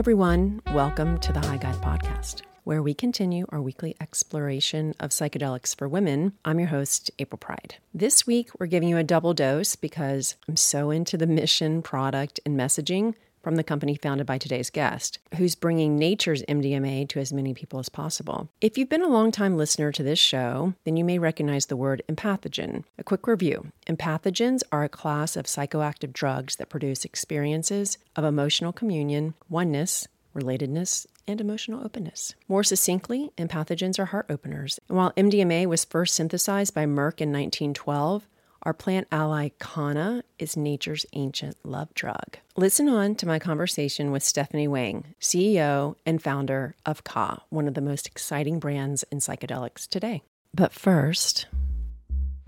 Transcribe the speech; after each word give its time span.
Everyone. 0.00 0.62
Welcome 0.72 1.18
to 1.18 1.30
the 1.30 1.40
High 1.40 1.58
Guide 1.58 1.74
Podcast, 1.82 2.40
where 2.64 2.82
we 2.82 2.94
continue 2.94 3.44
our 3.50 3.60
weekly 3.60 3.94
exploration 4.00 4.94
of 4.98 5.10
psychedelics 5.10 5.76
for 5.76 5.90
women. 5.90 6.32
I'm 6.42 6.58
your 6.58 6.68
host, 6.68 7.10
April 7.18 7.36
Pride. 7.36 7.74
This 7.92 8.26
week, 8.26 8.48
we're 8.58 8.64
giving 8.64 8.88
you 8.88 8.96
a 8.96 9.04
double 9.04 9.34
dose 9.34 9.76
because 9.76 10.36
I'm 10.48 10.56
so 10.56 10.90
into 10.90 11.18
the 11.18 11.26
mission, 11.26 11.82
product, 11.82 12.40
and 12.46 12.58
messaging 12.58 13.12
from 13.42 13.56
the 13.56 13.64
company 13.64 13.94
founded 13.94 14.26
by 14.26 14.38
today's 14.38 14.70
guest, 14.70 15.18
who's 15.36 15.54
bringing 15.54 15.98
nature's 15.98 16.42
MDMA 16.42 17.08
to 17.08 17.20
as 17.20 17.32
many 17.32 17.54
people 17.54 17.78
as 17.78 17.88
possible. 17.88 18.48
If 18.60 18.76
you've 18.76 18.88
been 18.88 19.02
a 19.02 19.08
long-time 19.08 19.56
listener 19.56 19.92
to 19.92 20.02
this 20.02 20.18
show, 20.18 20.74
then 20.84 20.96
you 20.96 21.04
may 21.04 21.18
recognize 21.18 21.66
the 21.66 21.76
word 21.76 22.02
empathogen. 22.08 22.84
A 22.98 23.04
quick 23.04 23.26
review 23.26 23.72
Empathogens 23.86 24.62
are 24.70 24.84
a 24.84 24.88
class 24.88 25.36
of 25.36 25.46
psychoactive 25.46 26.12
drugs 26.12 26.56
that 26.56 26.68
produce 26.68 27.04
experiences 27.04 27.98
of 28.14 28.24
emotional 28.24 28.72
communion, 28.72 29.34
oneness, 29.48 30.06
relatedness, 30.34 31.06
and 31.26 31.40
emotional 31.40 31.84
openness. 31.84 32.34
More 32.48 32.62
succinctly, 32.62 33.30
empathogens 33.36 33.98
are 33.98 34.06
heart 34.06 34.26
openers. 34.28 34.78
And 34.88 34.96
while 34.96 35.12
MDMA 35.12 35.66
was 35.66 35.84
first 35.84 36.14
synthesized 36.14 36.74
by 36.74 36.84
Merck 36.84 37.20
in 37.20 37.32
1912, 37.32 38.26
our 38.62 38.74
plant 38.74 39.08
ally 39.10 39.50
Kanna 39.58 40.22
is 40.38 40.56
nature's 40.56 41.06
ancient 41.12 41.56
love 41.64 41.92
drug. 41.94 42.36
Listen 42.56 42.88
on 42.88 43.14
to 43.16 43.26
my 43.26 43.38
conversation 43.38 44.10
with 44.10 44.22
Stephanie 44.22 44.68
Wang, 44.68 45.14
CEO 45.20 45.94
and 46.04 46.22
founder 46.22 46.74
of 46.84 47.04
Ka, 47.04 47.42
one 47.48 47.66
of 47.66 47.74
the 47.74 47.80
most 47.80 48.06
exciting 48.06 48.58
brands 48.58 49.02
in 49.04 49.18
psychedelics 49.18 49.88
today. 49.88 50.22
But 50.54 50.72
first, 50.72 51.46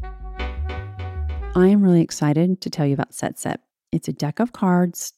I 0.02 1.68
am 1.68 1.82
really 1.82 2.02
excited 2.02 2.60
to 2.60 2.70
tell 2.70 2.86
you 2.86 2.94
about 2.94 3.14
Set 3.14 3.38
Set. 3.38 3.60
It's 3.90 4.08
a 4.08 4.12
deck 4.12 4.40
of 4.40 4.52
cards 4.52 5.12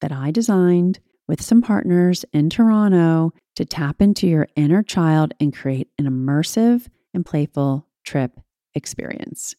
that 0.00 0.12
I 0.12 0.30
designed 0.30 0.98
with 1.26 1.40
some 1.40 1.62
partners 1.62 2.24
in 2.32 2.50
Toronto 2.50 3.32
to 3.56 3.64
tap 3.64 4.02
into 4.02 4.26
your 4.26 4.48
inner 4.56 4.82
child 4.82 5.32
and 5.40 5.56
create 5.56 5.88
an 5.98 6.06
immersive 6.06 6.86
and 7.14 7.24
playful 7.24 7.86
trip 8.04 8.40
experience. 8.74 9.54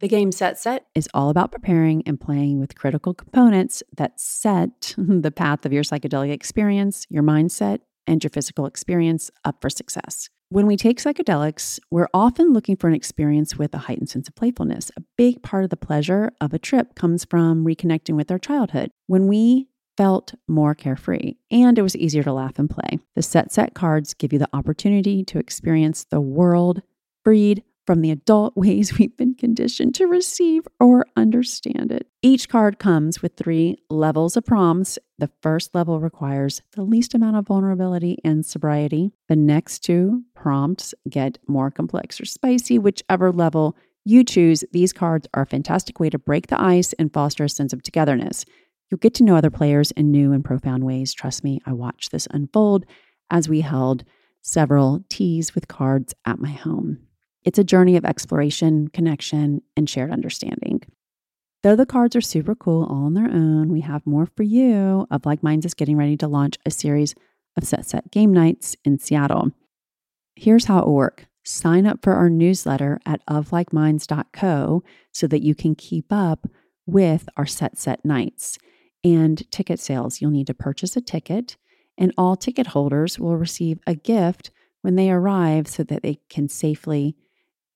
The 0.00 0.08
game 0.08 0.32
Set 0.32 0.58
Set 0.58 0.86
is 0.94 1.08
all 1.14 1.30
about 1.30 1.52
preparing 1.52 2.02
and 2.04 2.20
playing 2.20 2.58
with 2.58 2.74
critical 2.74 3.14
components 3.14 3.82
that 3.96 4.20
set 4.20 4.94
the 4.98 5.30
path 5.30 5.64
of 5.64 5.72
your 5.72 5.84
psychedelic 5.84 6.32
experience, 6.32 7.06
your 7.08 7.22
mindset, 7.22 7.78
and 8.06 8.22
your 8.22 8.30
physical 8.30 8.66
experience 8.66 9.30
up 9.44 9.62
for 9.62 9.70
success. 9.70 10.28
When 10.50 10.66
we 10.66 10.76
take 10.76 10.98
psychedelics, 10.98 11.78
we're 11.90 12.08
often 12.12 12.52
looking 12.52 12.76
for 12.76 12.88
an 12.88 12.94
experience 12.94 13.56
with 13.56 13.72
a 13.72 13.78
heightened 13.78 14.10
sense 14.10 14.28
of 14.28 14.34
playfulness. 14.34 14.90
A 14.96 15.02
big 15.16 15.42
part 15.42 15.64
of 15.64 15.70
the 15.70 15.76
pleasure 15.76 16.32
of 16.40 16.52
a 16.52 16.58
trip 16.58 16.94
comes 16.96 17.24
from 17.24 17.64
reconnecting 17.64 18.14
with 18.14 18.30
our 18.30 18.38
childhood. 18.38 18.90
When 19.06 19.26
we 19.26 19.68
felt 19.96 20.34
more 20.48 20.74
carefree 20.74 21.34
and 21.50 21.78
it 21.78 21.82
was 21.82 21.96
easier 21.96 22.22
to 22.24 22.32
laugh 22.32 22.58
and 22.58 22.68
play. 22.68 22.98
The 23.14 23.22
set 23.22 23.52
set 23.52 23.74
cards 23.74 24.12
give 24.12 24.32
you 24.32 24.38
the 24.38 24.48
opportunity 24.52 25.24
to 25.24 25.38
experience 25.38 26.04
the 26.04 26.20
world 26.20 26.82
freed 27.24 27.62
from 27.86 28.00
the 28.00 28.10
adult 28.10 28.56
ways 28.56 28.98
we've 28.98 29.16
been 29.16 29.34
conditioned 29.34 29.94
to 29.96 30.06
receive 30.06 30.66
or 30.80 31.06
understand 31.16 31.92
it. 31.92 32.06
Each 32.22 32.48
card 32.48 32.78
comes 32.78 33.22
with 33.22 33.36
three 33.36 33.76
levels 33.90 34.36
of 34.36 34.44
prompts. 34.44 34.98
The 35.18 35.30
first 35.42 35.74
level 35.74 36.00
requires 36.00 36.62
the 36.72 36.82
least 36.82 37.14
amount 37.14 37.36
of 37.36 37.46
vulnerability 37.46 38.18
and 38.24 38.44
sobriety. 38.44 39.12
The 39.28 39.36
next 39.36 39.80
two 39.80 40.22
prompts 40.34 40.94
get 41.08 41.38
more 41.46 41.70
complex 41.70 42.20
or 42.20 42.24
spicy, 42.24 42.78
whichever 42.78 43.30
level 43.30 43.76
you 44.04 44.24
choose. 44.24 44.64
These 44.72 44.92
cards 44.92 45.26
are 45.34 45.42
a 45.42 45.46
fantastic 45.46 45.98
way 45.98 46.10
to 46.10 46.18
break 46.18 46.48
the 46.48 46.60
ice 46.60 46.92
and 46.94 47.12
foster 47.12 47.44
a 47.44 47.48
sense 47.48 47.72
of 47.72 47.82
togetherness. 47.82 48.44
You'll 48.90 48.98
get 48.98 49.14
to 49.14 49.24
know 49.24 49.36
other 49.36 49.50
players 49.50 49.90
in 49.92 50.10
new 50.10 50.32
and 50.32 50.44
profound 50.44 50.84
ways. 50.84 51.12
Trust 51.14 51.42
me, 51.42 51.60
I 51.66 51.72
watched 51.72 52.12
this 52.12 52.28
unfold 52.30 52.84
as 53.30 53.48
we 53.48 53.62
held 53.62 54.04
several 54.42 55.04
teas 55.08 55.54
with 55.54 55.68
cards 55.68 56.14
at 56.26 56.38
my 56.38 56.50
home. 56.50 56.98
It's 57.44 57.58
a 57.58 57.64
journey 57.64 57.96
of 57.96 58.04
exploration, 58.04 58.88
connection, 58.88 59.62
and 59.76 59.88
shared 59.88 60.10
understanding. 60.10 60.82
Though 61.62 61.76
the 61.76 61.86
cards 61.86 62.16
are 62.16 62.20
super 62.20 62.54
cool 62.54 62.84
all 62.84 63.04
on 63.04 63.14
their 63.14 63.30
own, 63.30 63.70
we 63.70 63.80
have 63.80 64.06
more 64.06 64.26
for 64.26 64.42
you. 64.42 65.06
Of 65.10 65.24
Like 65.24 65.42
Minds 65.42 65.64
is 65.64 65.74
getting 65.74 65.96
ready 65.96 66.16
to 66.18 66.28
launch 66.28 66.58
a 66.66 66.70
series 66.70 67.14
of 67.56 67.64
set 67.64 67.86
set 67.86 68.10
game 68.10 68.32
nights 68.32 68.76
in 68.84 68.98
Seattle. 68.98 69.52
Here's 70.36 70.64
how 70.66 70.80
it 70.80 70.86
will 70.86 70.94
work. 70.94 71.26
Sign 71.44 71.86
up 71.86 72.02
for 72.02 72.14
our 72.14 72.30
newsletter 72.30 72.98
at 73.06 73.24
oflikeminds.co 73.26 74.82
so 75.12 75.26
that 75.26 75.42
you 75.42 75.54
can 75.54 75.74
keep 75.74 76.06
up 76.10 76.46
with 76.86 77.28
our 77.36 77.46
set 77.46 77.78
set 77.78 78.04
nights 78.04 78.58
and 79.02 79.50
ticket 79.50 79.78
sales. 79.78 80.20
You'll 80.20 80.30
need 80.30 80.46
to 80.48 80.54
purchase 80.54 80.96
a 80.96 81.00
ticket, 81.00 81.56
and 81.96 82.12
all 82.16 82.36
ticket 82.36 82.68
holders 82.68 83.18
will 83.18 83.36
receive 83.36 83.78
a 83.86 83.94
gift 83.94 84.50
when 84.80 84.96
they 84.96 85.10
arrive 85.10 85.68
so 85.68 85.82
that 85.84 86.02
they 86.02 86.18
can 86.28 86.48
safely 86.48 87.16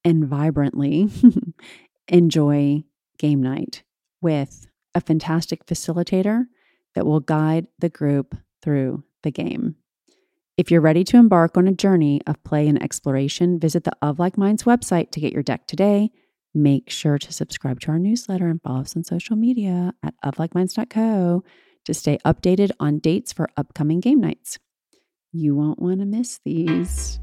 and 0.05 0.27
vibrantly 0.27 1.09
enjoy 2.09 2.83
game 3.19 3.43
night 3.43 3.83
with 4.21 4.67
a 4.95 5.01
fantastic 5.01 5.67
facilitator 5.67 6.45
that 6.95 7.07
will 7.07 7.21
guide 7.21 7.67
the 7.79 7.89
group 7.89 8.37
through 8.63 9.05
the 9.23 9.31
game. 9.31 9.77
If 10.57 10.71
you're 10.71 10.81
ready 10.81 11.05
to 11.05 11.17
embark 11.17 11.57
on 11.57 11.69
a 11.69 11.73
journey 11.73 12.21
of 12.27 12.43
play 12.43 12.67
and 12.67 12.83
exploration, 12.83 13.61
visit 13.61 13.85
the 13.85 13.93
Of 14.03 14.19
Like 14.19 14.37
Minds 14.37 14.65
website 14.65 15.13
to 15.13 15.21
get 15.21 15.33
your 15.33 15.45
deck 15.45 15.67
today. 15.67 16.11
Make 16.53 16.91
sure 16.91 17.19
to 17.19 17.33
subscribe 17.33 17.79
to 17.81 17.93
our 17.93 17.99
newsletter 17.99 18.49
and 18.49 18.61
follow 18.61 18.81
us 18.81 18.97
on 18.97 19.05
social 19.05 19.37
media 19.37 19.93
at 20.03 20.15
oflikeminds.co 20.25 21.45
to 21.85 21.95
stay 21.95 22.19
updated 22.25 22.73
on 22.81 22.99
dates 22.99 23.33
for 23.33 23.49
upcoming 23.57 24.01
game 24.01 24.21
nights. 24.21 24.59
You 25.31 25.55
won't 25.55 25.81
want 25.81 26.01
to 26.01 26.07
miss 26.07 26.41
these. 26.45 27.21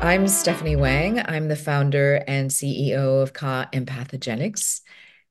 I'm 0.00 0.28
Stephanie 0.28 0.76
Wang. 0.76 1.18
I'm 1.18 1.48
the 1.48 1.56
founder 1.56 2.22
and 2.28 2.50
CEO 2.50 3.20
of 3.20 3.32
Ka 3.32 3.68
Empathogenics. 3.72 4.80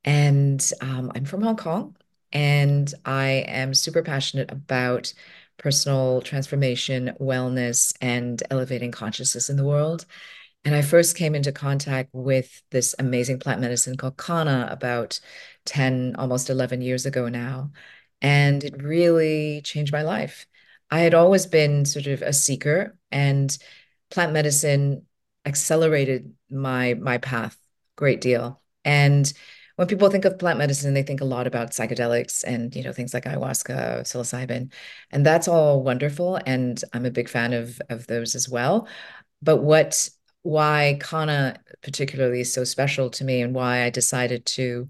And 0.04 0.72
um, 0.82 1.10
I'm 1.16 1.24
from 1.24 1.42
Hong 1.42 1.56
Kong. 1.56 1.96
And 2.34 2.94
I 3.06 3.46
am 3.48 3.74
super 3.74 4.04
passionate 4.04 4.52
about 4.52 5.14
personal 5.58 6.22
transformation, 6.22 7.14
wellness, 7.20 7.94
and 8.02 8.44
elevating 8.52 8.92
consciousness 8.92 9.50
in 9.50 9.56
the 9.56 9.64
world. 9.64 10.06
And 10.66 10.76
I 10.76 10.82
first 10.82 11.16
came 11.16 11.34
into 11.34 11.54
contact 11.54 12.10
with 12.12 12.62
this 12.70 12.94
amazing 13.00 13.40
plant 13.40 13.62
medicine 13.62 13.96
called 13.96 14.18
Kanna 14.18 14.68
about 14.70 15.22
10, 15.66 16.18
almost 16.18 16.50
11 16.50 16.82
years 16.82 17.06
ago 17.06 17.30
now. 17.30 17.72
And 18.22 18.64
it 18.66 18.84
really 18.84 19.62
changed 19.62 19.94
my 19.94 20.02
life. 20.02 20.46
I 20.92 21.00
had 21.00 21.14
always 21.14 21.46
been 21.46 21.86
sort 21.86 22.08
of 22.08 22.22
a 22.22 22.34
seeker 22.34 22.98
and 23.12 23.58
plant 24.10 24.34
medicine 24.34 25.06
accelerated 25.46 26.34
my 26.50 26.94
my 26.96 27.18
path 27.18 27.58
great 27.96 28.22
deal. 28.22 28.62
And 28.86 29.32
when 29.76 29.88
people 29.88 30.10
think 30.10 30.26
of 30.26 30.40
plant 30.40 30.58
medicine, 30.58 30.94
they 30.94 31.04
think 31.04 31.22
a 31.22 31.26
lot 31.26 31.46
about 31.46 31.72
psychedelics 31.72 32.44
and 32.46 32.74
you 32.76 32.84
know 32.84 32.94
things 32.94 33.14
like 33.14 33.26
ayahuasca, 33.26 34.02
psilocybin, 34.02 34.72
and 35.12 35.26
that's 35.26 35.48
all 35.48 35.84
wonderful. 35.84 36.40
And 36.46 36.82
I'm 36.94 37.06
a 37.06 37.12
big 37.12 37.30
fan 37.30 37.54
of 37.54 37.80
of 37.90 38.08
those 38.08 38.34
as 38.36 38.48
well. 38.48 38.88
But 39.42 39.58
what 39.58 40.10
why 40.44 40.98
Kanna 41.02 41.60
particularly 41.82 42.42
is 42.42 42.54
so 42.54 42.64
special 42.64 43.10
to 43.12 43.24
me, 43.26 43.42
and 43.42 43.54
why 43.54 43.84
I 43.84 43.90
decided 43.90 44.46
to 44.48 44.90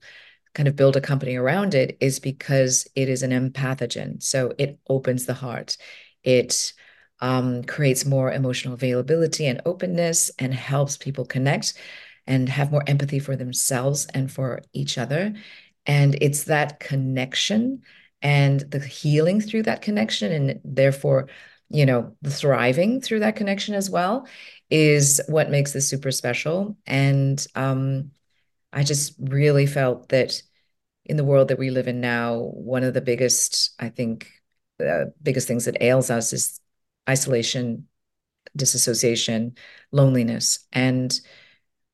kind 0.53 0.67
of 0.67 0.75
build 0.75 0.95
a 0.95 1.01
company 1.01 1.35
around 1.35 1.75
it, 1.75 1.97
is 1.99 2.19
because 2.19 2.87
it 2.95 3.09
is 3.09 3.23
an 3.23 3.31
empathogen. 3.31 4.23
So 4.23 4.53
it 4.57 4.79
opens 4.87 5.25
the 5.25 5.33
heart. 5.33 5.77
It 6.23 6.73
um, 7.19 7.63
creates 7.63 8.05
more 8.05 8.31
emotional 8.31 8.73
availability 8.73 9.47
and 9.47 9.61
openness 9.65 10.31
and 10.39 10.53
helps 10.53 10.97
people 10.97 11.25
connect 11.25 11.73
and 12.25 12.49
have 12.49 12.71
more 12.71 12.83
empathy 12.87 13.19
for 13.19 13.35
themselves 13.35 14.05
and 14.13 14.31
for 14.31 14.61
each 14.73 14.97
other. 14.97 15.33
And 15.85 16.17
it's 16.21 16.43
that 16.45 16.79
connection 16.79 17.81
and 18.21 18.59
the 18.59 18.79
healing 18.79 19.41
through 19.41 19.63
that 19.63 19.81
connection, 19.81 20.31
and 20.31 20.59
therefore, 20.63 21.29
you 21.69 21.85
know, 21.85 22.15
the 22.21 22.31
thriving 22.31 22.99
through 22.99 23.19
that 23.19 23.35
connection 23.35 23.75
as 23.75 23.89
well, 23.89 24.27
is 24.69 25.21
what 25.27 25.49
makes 25.49 25.71
this 25.71 25.87
super 25.87 26.11
special. 26.11 26.77
And 26.85 27.45
um, 27.55 28.11
I 28.73 28.83
just 28.83 29.15
really 29.19 29.65
felt 29.65 30.09
that 30.09 30.41
in 31.05 31.15
the 31.15 31.23
world 31.23 31.47
that 31.47 31.59
we 31.59 31.69
live 31.69 31.87
in 31.87 32.01
now, 32.01 32.37
one 32.39 32.83
of 32.83 32.93
the 32.93 33.01
biggest, 33.01 33.73
I 33.79 33.89
think, 33.89 34.29
uh, 34.85 35.05
biggest 35.23 35.47
things 35.47 35.65
that 35.65 35.81
ails 35.81 36.09
us 36.09 36.33
is 36.33 36.59
isolation, 37.07 37.87
disassociation, 38.55 39.55
loneliness. 39.91 40.59
And 40.73 41.19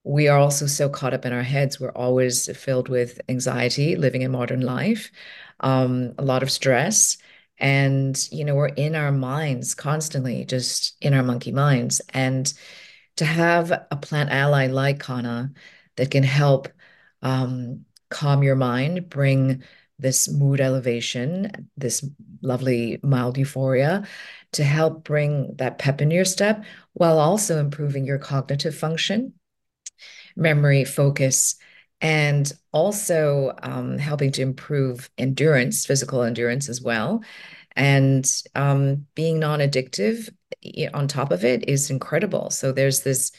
we 0.03 0.27
are 0.27 0.37
also 0.37 0.67
so 0.67 0.89
caught 0.89 1.13
up 1.13 1.25
in 1.25 1.33
our 1.33 1.43
heads. 1.43 1.79
We're 1.79 1.91
always 1.91 2.55
filled 2.57 2.89
with 2.89 3.21
anxiety 3.29 3.95
living 3.95 4.21
in 4.21 4.31
modern 4.31 4.61
life, 4.61 5.11
um, 5.61 6.13
a 6.17 6.23
lot 6.23 6.43
of 6.43 6.51
stress. 6.51 7.17
And, 7.57 8.17
you 8.31 8.43
know, 8.43 8.55
we're 8.55 8.67
in 8.67 8.95
our 8.95 9.11
minds 9.11 9.75
constantly, 9.75 10.43
just 10.45 10.97
in 11.01 11.13
our 11.13 11.23
monkey 11.23 11.51
minds. 11.51 12.01
And 12.09 12.51
to 13.17 13.25
have 13.25 13.71
a 13.71 13.95
plant 13.95 14.31
ally 14.31 14.67
like 14.67 14.99
Kanna 14.99 15.53
that 15.95 16.11
can 16.11 16.23
help 16.23 16.67
um, 17.21 17.85
calm 18.09 18.43
your 18.43 18.55
mind, 18.55 19.09
bring 19.09 19.63
this 20.03 20.29
mood 20.29 20.61
elevation, 20.61 21.69
this 21.75 22.05
lovely 22.41 22.99
mild 23.01 23.37
euphoria 23.37 24.05
to 24.51 24.63
help 24.63 25.03
bring 25.03 25.55
that 25.55 25.79
pep 25.79 26.01
in 26.01 26.11
your 26.11 26.25
step 26.25 26.63
while 26.93 27.17
also 27.17 27.59
improving 27.59 28.05
your 28.05 28.19
cognitive 28.19 28.75
function, 28.75 29.33
memory, 30.35 30.85
focus, 30.85 31.55
and 32.01 32.51
also 32.73 33.53
um, 33.63 33.97
helping 33.97 34.31
to 34.33 34.41
improve 34.41 35.09
endurance, 35.17 35.85
physical 35.85 36.21
endurance 36.21 36.69
as 36.69 36.81
well. 36.81 37.23
And 37.75 38.29
um, 38.53 39.07
being 39.15 39.39
non 39.39 39.59
addictive 39.59 40.29
on 40.93 41.07
top 41.07 41.31
of 41.31 41.43
it 41.43 41.67
is 41.67 41.89
incredible. 41.89 42.49
So 42.49 42.71
there's 42.71 43.01
this, 43.01 43.31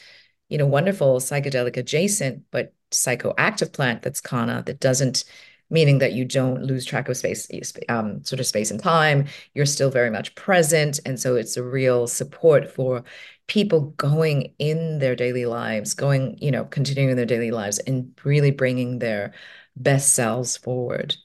you 0.49 0.57
know, 0.57 0.65
wonderful 0.65 1.19
psychedelic 1.19 1.77
adjacent, 1.77 2.43
but 2.51 2.73
psychoactive 2.91 3.71
plant 3.71 4.01
that's 4.01 4.21
Kanna 4.21 4.63
that 4.65 4.79
doesn't 4.79 5.25
meaning 5.69 5.99
that 5.99 6.13
you 6.13 6.25
don't 6.25 6.63
lose 6.63 6.85
track 6.85 7.09
of 7.09 7.17
space, 7.17 7.49
um, 7.89 8.23
sort 8.23 8.39
of 8.39 8.45
space 8.45 8.71
and 8.71 8.79
time. 8.79 9.25
You're 9.53 9.65
still 9.65 9.89
very 9.89 10.09
much 10.09 10.35
present. 10.35 10.99
And 11.05 11.19
so 11.19 11.35
it's 11.35 11.57
a 11.57 11.63
real 11.63 12.07
support 12.07 12.71
for 12.71 13.03
people 13.47 13.93
going 13.97 14.53
in 14.59 14.99
their 14.99 15.15
daily 15.15 15.45
lives, 15.45 15.93
going, 15.93 16.37
you 16.39 16.51
know, 16.51 16.65
continuing 16.65 17.15
their 17.15 17.25
daily 17.25 17.51
lives 17.51 17.79
and 17.79 18.11
really 18.23 18.51
bringing 18.51 18.99
their 18.99 19.33
best 19.75 20.13
selves 20.13 20.57
forward. 20.57 21.15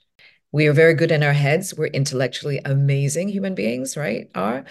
We 0.52 0.66
are 0.66 0.72
very 0.72 0.94
good 0.94 1.12
in 1.12 1.22
our 1.22 1.32
heads. 1.32 1.74
We're 1.74 1.86
intellectually 1.86 2.60
amazing 2.64 3.28
human 3.28 3.54
beings, 3.54 3.96
right? 3.96 4.30
Are 4.34 4.64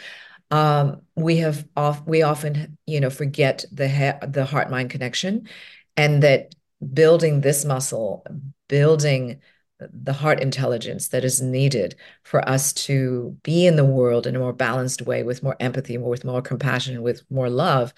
um, 0.51 1.01
we 1.15 1.37
have 1.37 1.67
off 1.77 2.05
we 2.05 2.23
often 2.23 2.77
you 2.85 2.99
know 2.99 3.09
forget 3.09 3.65
the 3.71 3.87
he- 3.87 4.27
the 4.27 4.45
heart 4.45 4.69
mind 4.69 4.89
connection, 4.89 5.47
and 5.95 6.23
that 6.23 6.55
building 6.93 7.41
this 7.41 7.65
muscle, 7.65 8.25
building 8.67 9.41
the 9.79 10.13
heart 10.13 10.41
intelligence 10.41 11.09
that 11.09 11.23
is 11.23 11.41
needed 11.41 11.95
for 12.23 12.47
us 12.47 12.73
to 12.73 13.37
be 13.43 13.65
in 13.65 13.75
the 13.75 13.85
world 13.85 14.27
in 14.27 14.35
a 14.35 14.39
more 14.39 14.53
balanced 14.53 15.01
way 15.01 15.23
with 15.23 15.43
more 15.43 15.55
empathy 15.59 15.97
with 15.97 16.25
more 16.25 16.41
compassion 16.41 17.01
with 17.01 17.23
more 17.29 17.49
love. 17.49 17.93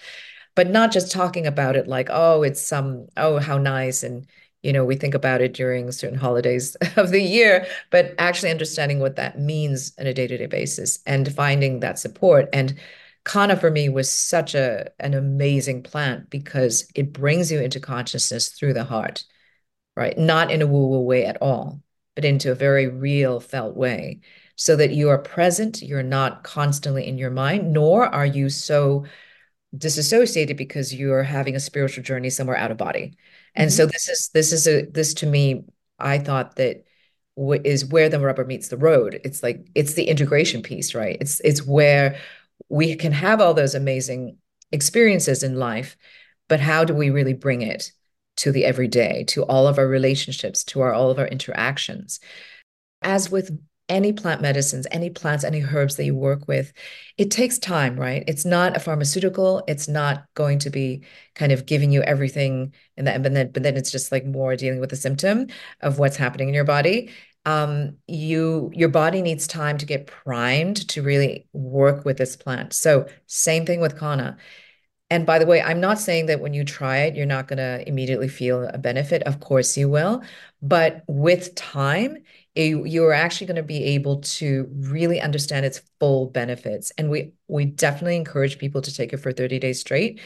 But 0.54 0.68
not 0.68 0.92
just 0.92 1.10
talking 1.10 1.46
about 1.46 1.76
it 1.76 1.88
like 1.88 2.08
oh 2.10 2.42
it's 2.42 2.60
some 2.60 3.06
oh 3.16 3.38
how 3.38 3.58
nice 3.58 4.02
and 4.02 4.26
you 4.62 4.72
know 4.72 4.84
we 4.84 4.96
think 4.96 5.14
about 5.14 5.40
it 5.40 5.54
during 5.54 5.90
certain 5.92 6.18
holidays 6.18 6.76
of 6.96 7.10
the 7.10 7.22
year 7.22 7.66
but 7.90 8.14
actually 8.18 8.50
understanding 8.50 9.00
what 9.00 9.16
that 9.16 9.38
means 9.40 9.92
on 9.98 10.06
a 10.06 10.14
day-to-day 10.14 10.46
basis 10.46 11.00
and 11.06 11.34
finding 11.34 11.80
that 11.80 11.98
support. 11.98 12.48
And 12.52 12.78
Kanna 13.24 13.56
for 13.56 13.70
me 13.70 13.88
was 13.88 14.10
such 14.10 14.54
a 14.54 14.90
an 15.00 15.14
amazing 15.14 15.82
plant 15.82 16.30
because 16.30 16.90
it 16.94 17.12
brings 17.12 17.50
you 17.50 17.60
into 17.60 17.80
consciousness 17.80 18.48
through 18.50 18.74
the 18.74 18.84
heart 18.84 19.24
right? 19.96 20.16
Not 20.16 20.50
in 20.50 20.62
a 20.62 20.66
woo 20.66 20.88
woo 20.88 21.00
way 21.00 21.24
at 21.26 21.40
all, 21.40 21.80
but 22.14 22.24
into 22.24 22.50
a 22.50 22.56
very 22.56 22.88
real, 22.88 23.40
felt 23.40 23.76
way, 23.76 24.20
so 24.56 24.76
that 24.76 24.92
you 24.92 25.08
are 25.08 25.18
present. 25.18 25.82
You're 25.82 26.02
not 26.02 26.44
constantly 26.44 27.06
in 27.06 27.18
your 27.18 27.30
mind, 27.30 27.72
nor 27.72 28.06
are 28.06 28.26
you 28.26 28.48
so 28.48 29.04
disassociated 29.76 30.56
because 30.56 30.94
you're 30.94 31.22
having 31.22 31.56
a 31.56 31.60
spiritual 31.60 32.04
journey 32.04 32.30
somewhere 32.30 32.56
out 32.56 32.70
of 32.70 32.76
body. 32.76 33.14
And 33.54 33.70
mm-hmm. 33.70 33.76
so 33.76 33.86
this 33.86 34.08
is 34.08 34.30
this 34.34 34.52
is 34.52 34.66
a 34.66 34.86
this 34.86 35.14
to 35.14 35.26
me, 35.26 35.64
I 35.98 36.18
thought 36.18 36.56
that 36.56 36.84
is 37.36 37.86
where 37.86 38.08
the 38.08 38.20
rubber 38.20 38.44
meets 38.44 38.68
the 38.68 38.76
road. 38.76 39.20
It's 39.24 39.42
like 39.42 39.66
it's 39.74 39.94
the 39.94 40.04
integration 40.04 40.62
piece, 40.62 40.94
right? 40.94 41.16
It's 41.20 41.40
it's 41.40 41.66
where 41.66 42.18
we 42.68 42.94
can 42.96 43.12
have 43.12 43.40
all 43.40 43.54
those 43.54 43.74
amazing 43.74 44.38
experiences 44.70 45.42
in 45.42 45.58
life, 45.58 45.96
but 46.48 46.60
how 46.60 46.84
do 46.84 46.94
we 46.94 47.10
really 47.10 47.34
bring 47.34 47.62
it 47.62 47.92
to 48.38 48.52
the 48.52 48.64
everyday, 48.64 49.24
to 49.24 49.44
all 49.44 49.66
of 49.66 49.78
our 49.78 49.86
relationships, 49.86 50.64
to 50.64 50.80
our 50.80 50.92
all 50.92 51.10
of 51.10 51.18
our 51.18 51.26
interactions. 51.26 52.20
As 53.02 53.30
with 53.30 53.58
any 53.88 54.12
plant 54.12 54.40
medicines, 54.40 54.86
any 54.90 55.10
plants, 55.10 55.44
any 55.44 55.62
herbs 55.62 55.96
that 55.96 56.04
you 56.04 56.14
work 56.14 56.48
with, 56.48 56.72
it 57.18 57.30
takes 57.30 57.58
time, 57.58 57.98
right? 57.98 58.24
It's 58.26 58.44
not 58.44 58.76
a 58.76 58.80
pharmaceutical. 58.80 59.62
It's 59.68 59.86
not 59.86 60.24
going 60.34 60.60
to 60.60 60.70
be 60.70 61.04
kind 61.34 61.52
of 61.52 61.66
giving 61.66 61.92
you 61.92 62.02
everything 62.02 62.72
and 62.96 63.06
then, 63.06 63.22
but 63.22 63.34
then, 63.34 63.50
but 63.52 63.62
then 63.62 63.76
it's 63.76 63.90
just 63.90 64.10
like 64.10 64.24
more 64.24 64.56
dealing 64.56 64.80
with 64.80 64.90
the 64.90 64.96
symptom 64.96 65.48
of 65.80 65.98
what's 65.98 66.16
happening 66.16 66.48
in 66.48 66.54
your 66.54 66.64
body. 66.64 67.10
Um, 67.44 67.96
you 68.06 68.70
your 68.72 68.88
body 68.88 69.20
needs 69.20 69.48
time 69.48 69.76
to 69.78 69.86
get 69.86 70.06
primed 70.06 70.88
to 70.88 71.02
really 71.02 71.48
work 71.52 72.04
with 72.04 72.16
this 72.16 72.36
plant. 72.36 72.72
So 72.72 73.08
same 73.26 73.66
thing 73.66 73.80
with 73.80 73.98
Kanna. 73.98 74.36
And 75.12 75.26
by 75.26 75.38
the 75.38 75.44
way, 75.44 75.60
I'm 75.60 75.78
not 75.78 76.00
saying 76.00 76.24
that 76.26 76.40
when 76.40 76.54
you 76.54 76.64
try 76.64 77.00
it, 77.00 77.14
you're 77.14 77.26
not 77.26 77.46
going 77.46 77.58
to 77.58 77.86
immediately 77.86 78.28
feel 78.28 78.62
a 78.64 78.78
benefit. 78.78 79.22
Of 79.24 79.40
course, 79.40 79.76
you 79.76 79.86
will. 79.90 80.22
But 80.62 81.04
with 81.06 81.54
time, 81.54 82.16
you, 82.54 82.86
you're 82.86 83.12
actually 83.12 83.48
going 83.48 83.56
to 83.56 83.62
be 83.62 83.84
able 83.84 84.22
to 84.22 84.70
really 84.72 85.20
understand 85.20 85.66
its 85.66 85.82
full 86.00 86.28
benefits. 86.30 86.92
And 86.96 87.10
we 87.10 87.34
we 87.46 87.66
definitely 87.66 88.16
encourage 88.16 88.56
people 88.56 88.80
to 88.80 88.94
take 88.94 89.12
it 89.12 89.18
for 89.18 89.32
30 89.32 89.58
days 89.58 89.80
straight 89.80 90.18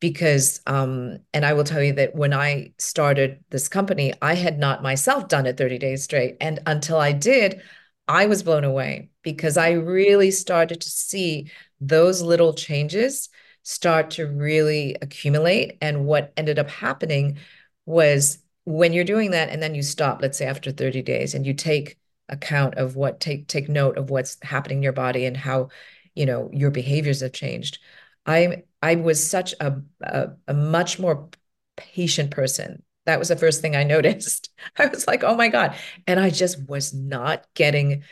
because 0.00 0.62
um, 0.66 1.18
and 1.34 1.44
I 1.44 1.52
will 1.52 1.64
tell 1.64 1.82
you 1.82 1.92
that 1.92 2.14
when 2.14 2.32
I 2.32 2.72
started 2.78 3.44
this 3.50 3.68
company, 3.68 4.14
I 4.22 4.32
had 4.32 4.58
not 4.58 4.82
myself 4.82 5.28
done 5.28 5.44
it 5.44 5.58
30 5.58 5.76
days 5.76 6.04
straight. 6.04 6.38
And 6.40 6.58
until 6.64 6.96
I 6.96 7.12
did, 7.12 7.60
I 8.08 8.24
was 8.24 8.42
blown 8.42 8.64
away 8.64 9.10
because 9.22 9.58
I 9.58 9.72
really 9.72 10.30
started 10.30 10.80
to 10.80 10.88
see 10.88 11.50
those 11.82 12.22
little 12.22 12.54
changes 12.54 13.28
start 13.62 14.10
to 14.12 14.26
really 14.26 14.96
accumulate. 15.00 15.78
And 15.80 16.06
what 16.06 16.32
ended 16.36 16.58
up 16.58 16.68
happening 16.68 17.38
was 17.86 18.38
when 18.64 18.92
you're 18.92 19.04
doing 19.04 19.32
that 19.32 19.48
and 19.48 19.62
then 19.62 19.74
you 19.74 19.82
stop, 19.82 20.22
let's 20.22 20.38
say 20.38 20.46
after 20.46 20.70
30 20.70 21.02
days, 21.02 21.34
and 21.34 21.46
you 21.46 21.54
take 21.54 21.98
account 22.28 22.74
of 22.76 22.96
what 22.96 23.20
take 23.20 23.48
take 23.48 23.68
note 23.68 23.98
of 23.98 24.08
what's 24.10 24.38
happening 24.42 24.78
in 24.78 24.82
your 24.82 24.92
body 24.92 25.26
and 25.26 25.36
how 25.36 25.68
you 26.14 26.24
know 26.24 26.48
your 26.52 26.70
behaviors 26.70 27.20
have 27.20 27.32
changed. 27.32 27.78
I 28.26 28.62
I 28.82 28.96
was 28.96 29.28
such 29.28 29.54
a, 29.60 29.80
a, 30.02 30.30
a 30.48 30.54
much 30.54 30.98
more 30.98 31.28
patient 31.76 32.30
person. 32.30 32.82
That 33.06 33.18
was 33.18 33.28
the 33.28 33.36
first 33.36 33.60
thing 33.60 33.76
I 33.76 33.82
noticed. 33.84 34.50
I 34.78 34.86
was 34.86 35.06
like, 35.06 35.24
oh 35.24 35.34
my 35.36 35.48
God. 35.48 35.76
And 36.06 36.20
I 36.20 36.30
just 36.30 36.68
was 36.68 36.92
not 36.94 37.46
getting 37.54 38.04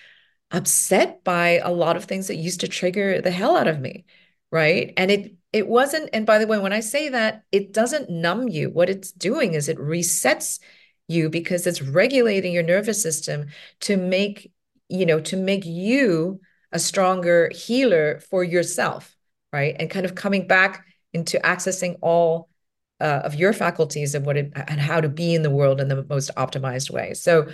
upset 0.51 1.23
by 1.25 1.59
a 1.59 1.71
lot 1.71 1.97
of 1.97 2.05
things 2.05 2.27
that 2.29 2.37
used 2.37 2.61
to 2.61 2.69
trigger 2.69 3.21
the 3.21 3.31
hell 3.31 3.57
out 3.57 3.69
of 3.69 3.81
me. 3.81 4.05
Right. 4.51 4.93
And 4.97 5.11
it 5.11 5.35
it 5.53 5.67
wasn't 5.67 6.09
and 6.13 6.27
by 6.27 6.39
the 6.39 6.47
way 6.47 6.59
when 6.59 6.73
i 6.73 6.81
say 6.81 7.09
that 7.09 7.43
it 7.53 7.73
doesn't 7.73 8.11
numb 8.11 8.49
you. 8.49 8.71
What 8.71 8.91
it's 8.91 9.13
doing 9.13 9.55
is 9.55 9.69
it 9.69 9.79
resets 9.79 10.61
you 11.09 11.29
because 11.29 11.67
it's 11.67 11.83
regulating 11.83 12.53
your 12.53 12.63
nervous 12.63 13.03
system 13.03 13.47
to 13.81 13.97
make 13.97 14.53
you 14.89 15.07
know 15.07 15.21
to 15.21 15.37
make 15.37 15.65
you 15.65 16.41
a 16.73 16.79
stronger 16.79 17.51
healer 17.53 18.21
for 18.21 18.45
yourself 18.45 19.17
right? 19.53 19.77
And 19.79 19.91
kind 19.91 20.07
of 20.07 20.15
coming 20.15 20.47
back 20.47 20.85
into 21.13 21.39
accessing 21.39 21.99
all 22.03 22.49
uh, 23.01 23.23
of 23.25 23.35
your 23.35 23.53
faculties 23.53 24.15
of 24.15 24.27
what 24.27 24.37
it 24.37 24.53
and 24.55 24.81
how 24.81 25.01
to 25.01 25.09
be 25.09 25.35
in 25.35 25.43
the 25.43 25.51
world 25.51 25.81
in 25.81 25.89
the 25.89 26.05
most 26.09 26.31
optimized 26.37 26.91
way. 26.91 27.15
So 27.15 27.49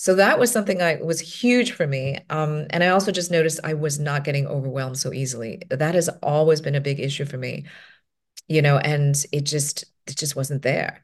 so 0.00 0.14
that 0.14 0.38
was 0.38 0.50
something 0.50 0.80
I 0.80 0.96
was 0.96 1.20
huge 1.20 1.72
for 1.72 1.86
me. 1.86 2.20
Um, 2.30 2.66
and 2.70 2.82
I 2.82 2.88
also 2.88 3.12
just 3.12 3.30
noticed 3.30 3.60
I 3.62 3.74
was 3.74 3.98
not 3.98 4.24
getting 4.24 4.46
overwhelmed 4.46 4.96
so 4.96 5.12
easily. 5.12 5.60
That 5.68 5.94
has 5.94 6.08
always 6.22 6.62
been 6.62 6.74
a 6.74 6.80
big 6.80 7.00
issue 7.00 7.26
for 7.26 7.36
me, 7.36 7.66
you 8.48 8.62
know, 8.62 8.78
and 8.78 9.14
it 9.30 9.42
just 9.42 9.84
it 10.06 10.16
just 10.16 10.34
wasn't 10.34 10.62
there. 10.62 11.02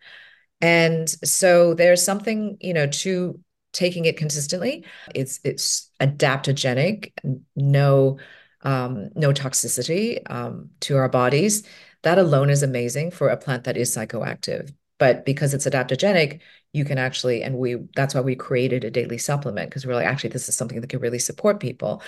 And 0.63 1.11
so 1.11 1.75
there's 1.75 2.03
something, 2.03 2.57
you 2.63 2.73
know, 2.73 2.87
to 2.87 3.39
taking 3.75 4.07
it 4.07 4.17
consistently. 4.17 4.87
It's 5.15 5.41
it's 5.45 5.91
adaptogenic, 6.01 7.13
no 7.55 8.19
um, 8.63 9.11
no 9.15 9.31
toxicity 9.31 10.23
um, 10.31 10.71
to 10.81 10.97
our 10.97 11.11
bodies. 11.11 11.65
That 12.03 12.17
alone 12.17 12.49
is 12.49 12.63
amazing 12.63 13.11
for 13.11 13.29
a 13.29 13.37
plant 13.37 13.65
that 13.65 13.77
is 13.77 13.95
psychoactive. 13.95 14.73
But 14.99 15.27
because 15.27 15.53
it's 15.53 15.67
adaptogenic, 15.67 16.41
you 16.77 16.85
can 16.85 16.99
actually, 16.99 17.43
and 17.43 17.57
we 17.57 17.77
that's 17.97 18.15
why 18.15 18.21
we 18.21 18.37
created 18.37 18.85
a 18.85 18.91
daily 18.91 19.19
supplement 19.19 19.71
because 19.71 19.87
we're 19.87 19.95
like, 19.95 20.07
actually, 20.07 20.31
this 20.31 20.49
is 20.49 20.57
something 20.57 20.81
that 20.81 20.91
can 20.91 21.01
really 21.01 21.19
support 21.19 21.59
people. 21.61 22.03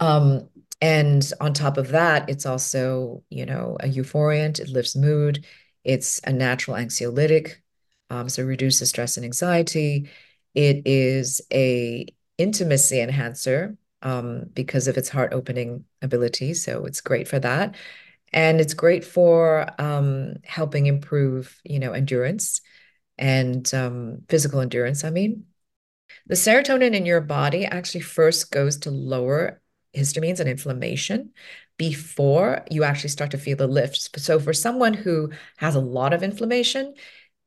Um, 0.00 0.48
and 0.80 1.30
on 1.40 1.52
top 1.52 1.76
of 1.76 1.88
that, 1.88 2.28
it's 2.28 2.46
also, 2.46 3.22
you 3.30 3.44
know, 3.44 3.76
a 3.80 3.86
euphoriant, 3.86 4.60
it 4.60 4.68
lifts 4.68 4.96
mood, 4.96 5.44
it's 5.84 6.20
a 6.24 6.32
natural 6.32 6.76
anxiolytic, 6.76 7.56
um, 8.10 8.28
so 8.28 8.44
reduces 8.44 8.88
stress 8.88 9.16
and 9.16 9.24
anxiety. 9.24 10.08
It 10.54 10.82
is 10.86 11.40
a 11.52 12.06
intimacy 12.38 13.00
enhancer 13.00 13.76
um, 14.02 14.46
because 14.54 14.88
of 14.88 14.96
its 14.96 15.08
heart 15.08 15.32
opening 15.32 15.84
ability. 16.00 16.54
So 16.54 16.86
it's 16.86 17.00
great 17.00 17.28
for 17.28 17.40
that. 17.40 17.74
And 18.32 18.60
it's 18.60 18.74
great 18.74 19.04
for 19.04 19.66
um, 19.78 20.36
helping 20.44 20.86
improve, 20.86 21.60
you 21.64 21.78
know, 21.78 21.92
endurance 21.92 22.60
and 23.18 23.72
um, 23.74 24.22
physical 24.28 24.60
endurance. 24.60 25.04
I 25.04 25.10
mean, 25.10 25.44
the 26.26 26.34
serotonin 26.34 26.94
in 26.94 27.06
your 27.06 27.20
body 27.20 27.64
actually 27.64 28.00
first 28.00 28.50
goes 28.50 28.76
to 28.78 28.90
lower 28.90 29.60
histamines 29.96 30.40
and 30.40 30.48
inflammation 30.48 31.30
before 31.78 32.64
you 32.70 32.84
actually 32.84 33.10
start 33.10 33.30
to 33.30 33.38
feel 33.38 33.56
the 33.56 33.66
lifts. 33.66 34.08
So 34.16 34.38
for 34.38 34.52
someone 34.52 34.94
who 34.94 35.30
has 35.56 35.74
a 35.74 35.80
lot 35.80 36.12
of 36.12 36.22
inflammation, 36.22 36.94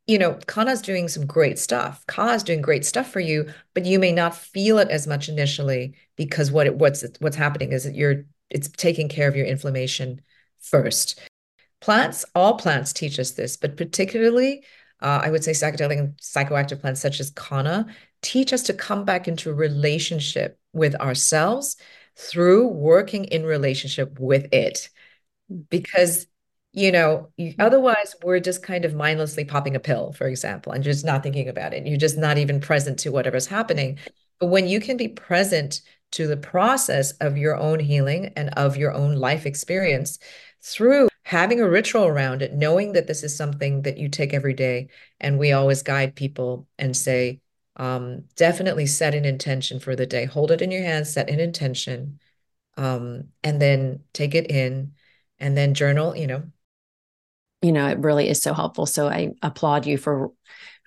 you 0.07 0.17
know, 0.17 0.33
Kanna's 0.47 0.81
doing 0.81 1.07
some 1.07 1.25
great 1.25 1.59
stuff. 1.59 2.05
Ka 2.07 2.33
is 2.33 2.43
doing 2.43 2.61
great 2.61 2.85
stuff 2.85 3.11
for 3.11 3.19
you, 3.19 3.49
but 3.73 3.85
you 3.85 3.99
may 3.99 4.11
not 4.11 4.35
feel 4.35 4.79
it 4.79 4.89
as 4.89 5.05
much 5.05 5.29
initially 5.29 5.95
because 6.15 6.51
what 6.51 6.67
it, 6.67 6.75
what's 6.75 7.05
what's 7.19 7.35
happening 7.35 7.71
is 7.71 7.83
that 7.83 7.95
you're 7.95 8.25
it's 8.49 8.67
taking 8.67 9.09
care 9.09 9.27
of 9.27 9.35
your 9.35 9.45
inflammation 9.45 10.21
first. 10.59 11.19
Plants, 11.79 12.25
all 12.35 12.57
plants 12.57 12.93
teach 12.93 13.19
us 13.19 13.31
this, 13.31 13.57
but 13.57 13.77
particularly, 13.77 14.63
uh, 15.01 15.21
I 15.23 15.29
would 15.29 15.43
say 15.43 15.51
psychedelic 15.51 15.99
and 15.99 16.17
psychoactive 16.17 16.81
plants 16.81 17.01
such 17.01 17.19
as 17.19 17.31
Kanna 17.31 17.87
teach 18.21 18.53
us 18.53 18.63
to 18.63 18.73
come 18.73 19.03
back 19.05 19.27
into 19.27 19.53
relationship 19.53 20.59
with 20.73 20.95
ourselves 20.95 21.77
through 22.15 22.67
working 22.67 23.25
in 23.25 23.43
relationship 23.43 24.19
with 24.19 24.53
it. 24.53 24.89
Because, 25.69 26.27
you 26.71 26.91
know, 26.91 27.31
otherwise 27.59 28.15
we're 28.23 28.39
just 28.39 28.63
kind 28.63 28.85
of 28.85 28.93
mindlessly 28.93 29.43
popping 29.43 29.75
a 29.75 29.79
pill, 29.79 30.13
for 30.13 30.27
example, 30.27 30.71
and 30.71 30.83
just 30.83 31.03
not 31.03 31.23
thinking 31.23 31.49
about 31.49 31.73
it. 31.73 31.85
You're 31.85 31.97
just 31.97 32.17
not 32.17 32.37
even 32.37 32.59
present 32.59 32.99
to 32.99 33.11
whatever's 33.11 33.47
happening. 33.47 33.97
But 34.39 34.47
when 34.47 34.67
you 34.67 34.79
can 34.79 34.97
be 34.97 35.07
present 35.07 35.81
to 36.11 36.27
the 36.27 36.37
process 36.37 37.11
of 37.13 37.37
your 37.37 37.55
own 37.55 37.79
healing 37.79 38.33
and 38.35 38.49
of 38.51 38.77
your 38.77 38.93
own 38.93 39.15
life 39.15 39.45
experience 39.45 40.19
through 40.61 41.09
having 41.23 41.59
a 41.59 41.69
ritual 41.69 42.05
around 42.05 42.41
it, 42.41 42.53
knowing 42.53 42.93
that 42.93 43.07
this 43.07 43.23
is 43.23 43.35
something 43.35 43.83
that 43.83 43.97
you 43.97 44.09
take 44.09 44.33
every 44.33 44.53
day. 44.53 44.89
And 45.19 45.39
we 45.39 45.51
always 45.51 45.83
guide 45.83 46.15
people 46.15 46.67
and 46.77 46.95
say, 46.95 47.41
um, 47.77 48.25
definitely 48.35 48.85
set 48.85 49.15
an 49.15 49.25
intention 49.25 49.79
for 49.79 49.95
the 49.95 50.05
day. 50.05 50.25
Hold 50.25 50.51
it 50.51 50.61
in 50.61 50.71
your 50.71 50.83
hands, 50.83 51.13
set 51.13 51.29
an 51.29 51.39
intention, 51.39 52.19
um, 52.77 53.29
and 53.43 53.61
then 53.61 54.01
take 54.13 54.35
it 54.35 54.51
in 54.51 54.93
and 55.39 55.57
then 55.57 55.73
journal, 55.73 56.15
you 56.15 56.27
know. 56.27 56.43
You 57.61 57.71
know, 57.71 57.87
it 57.87 57.99
really 57.99 58.27
is 58.27 58.41
so 58.41 58.53
helpful. 58.53 58.85
So 58.85 59.07
I 59.07 59.31
applaud 59.41 59.85
you 59.85 59.97
for 59.97 60.31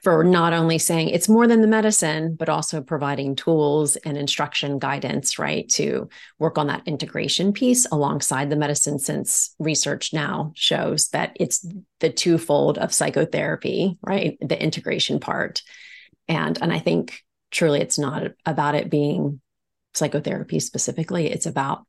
for 0.04 0.22
not 0.22 0.52
only 0.52 0.78
saying 0.78 1.08
it's 1.08 1.28
more 1.28 1.46
than 1.46 1.62
the 1.62 1.66
medicine, 1.66 2.36
but 2.36 2.48
also 2.48 2.80
providing 2.80 3.34
tools 3.34 3.96
and 3.96 4.16
instruction 4.16 4.78
guidance, 4.78 5.38
right, 5.38 5.68
to 5.70 6.08
work 6.38 6.58
on 6.58 6.68
that 6.68 6.86
integration 6.86 7.52
piece 7.52 7.86
alongside 7.90 8.50
the 8.50 8.56
medicine, 8.56 8.98
since 8.98 9.54
research 9.58 10.12
now 10.12 10.52
shows 10.54 11.08
that 11.08 11.36
it's 11.40 11.66
the 12.00 12.10
twofold 12.10 12.78
of 12.78 12.94
psychotherapy, 12.94 13.98
right? 14.02 14.36
The 14.40 14.62
integration 14.62 15.18
part 15.18 15.62
and 16.28 16.58
and 16.60 16.72
i 16.72 16.78
think 16.78 17.20
truly 17.50 17.80
it's 17.80 17.98
not 17.98 18.32
about 18.46 18.74
it 18.74 18.90
being 18.90 19.40
psychotherapy 19.94 20.60
specifically 20.60 21.30
it's 21.30 21.46
about 21.46 21.86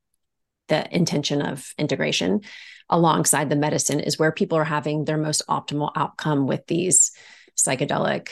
the 0.68 0.96
intention 0.96 1.42
of 1.42 1.74
integration 1.78 2.42
alongside 2.90 3.50
the 3.50 3.56
medicine 3.56 4.00
is 4.00 4.20
where 4.20 4.32
people 4.32 4.58
are 4.58 4.64
having 4.64 5.06
their 5.06 5.18
most 5.18 5.42
optimal 5.48 5.92
outcome 5.96 6.48
with 6.48 6.66
these 6.68 7.12
psychedelic 7.58 8.30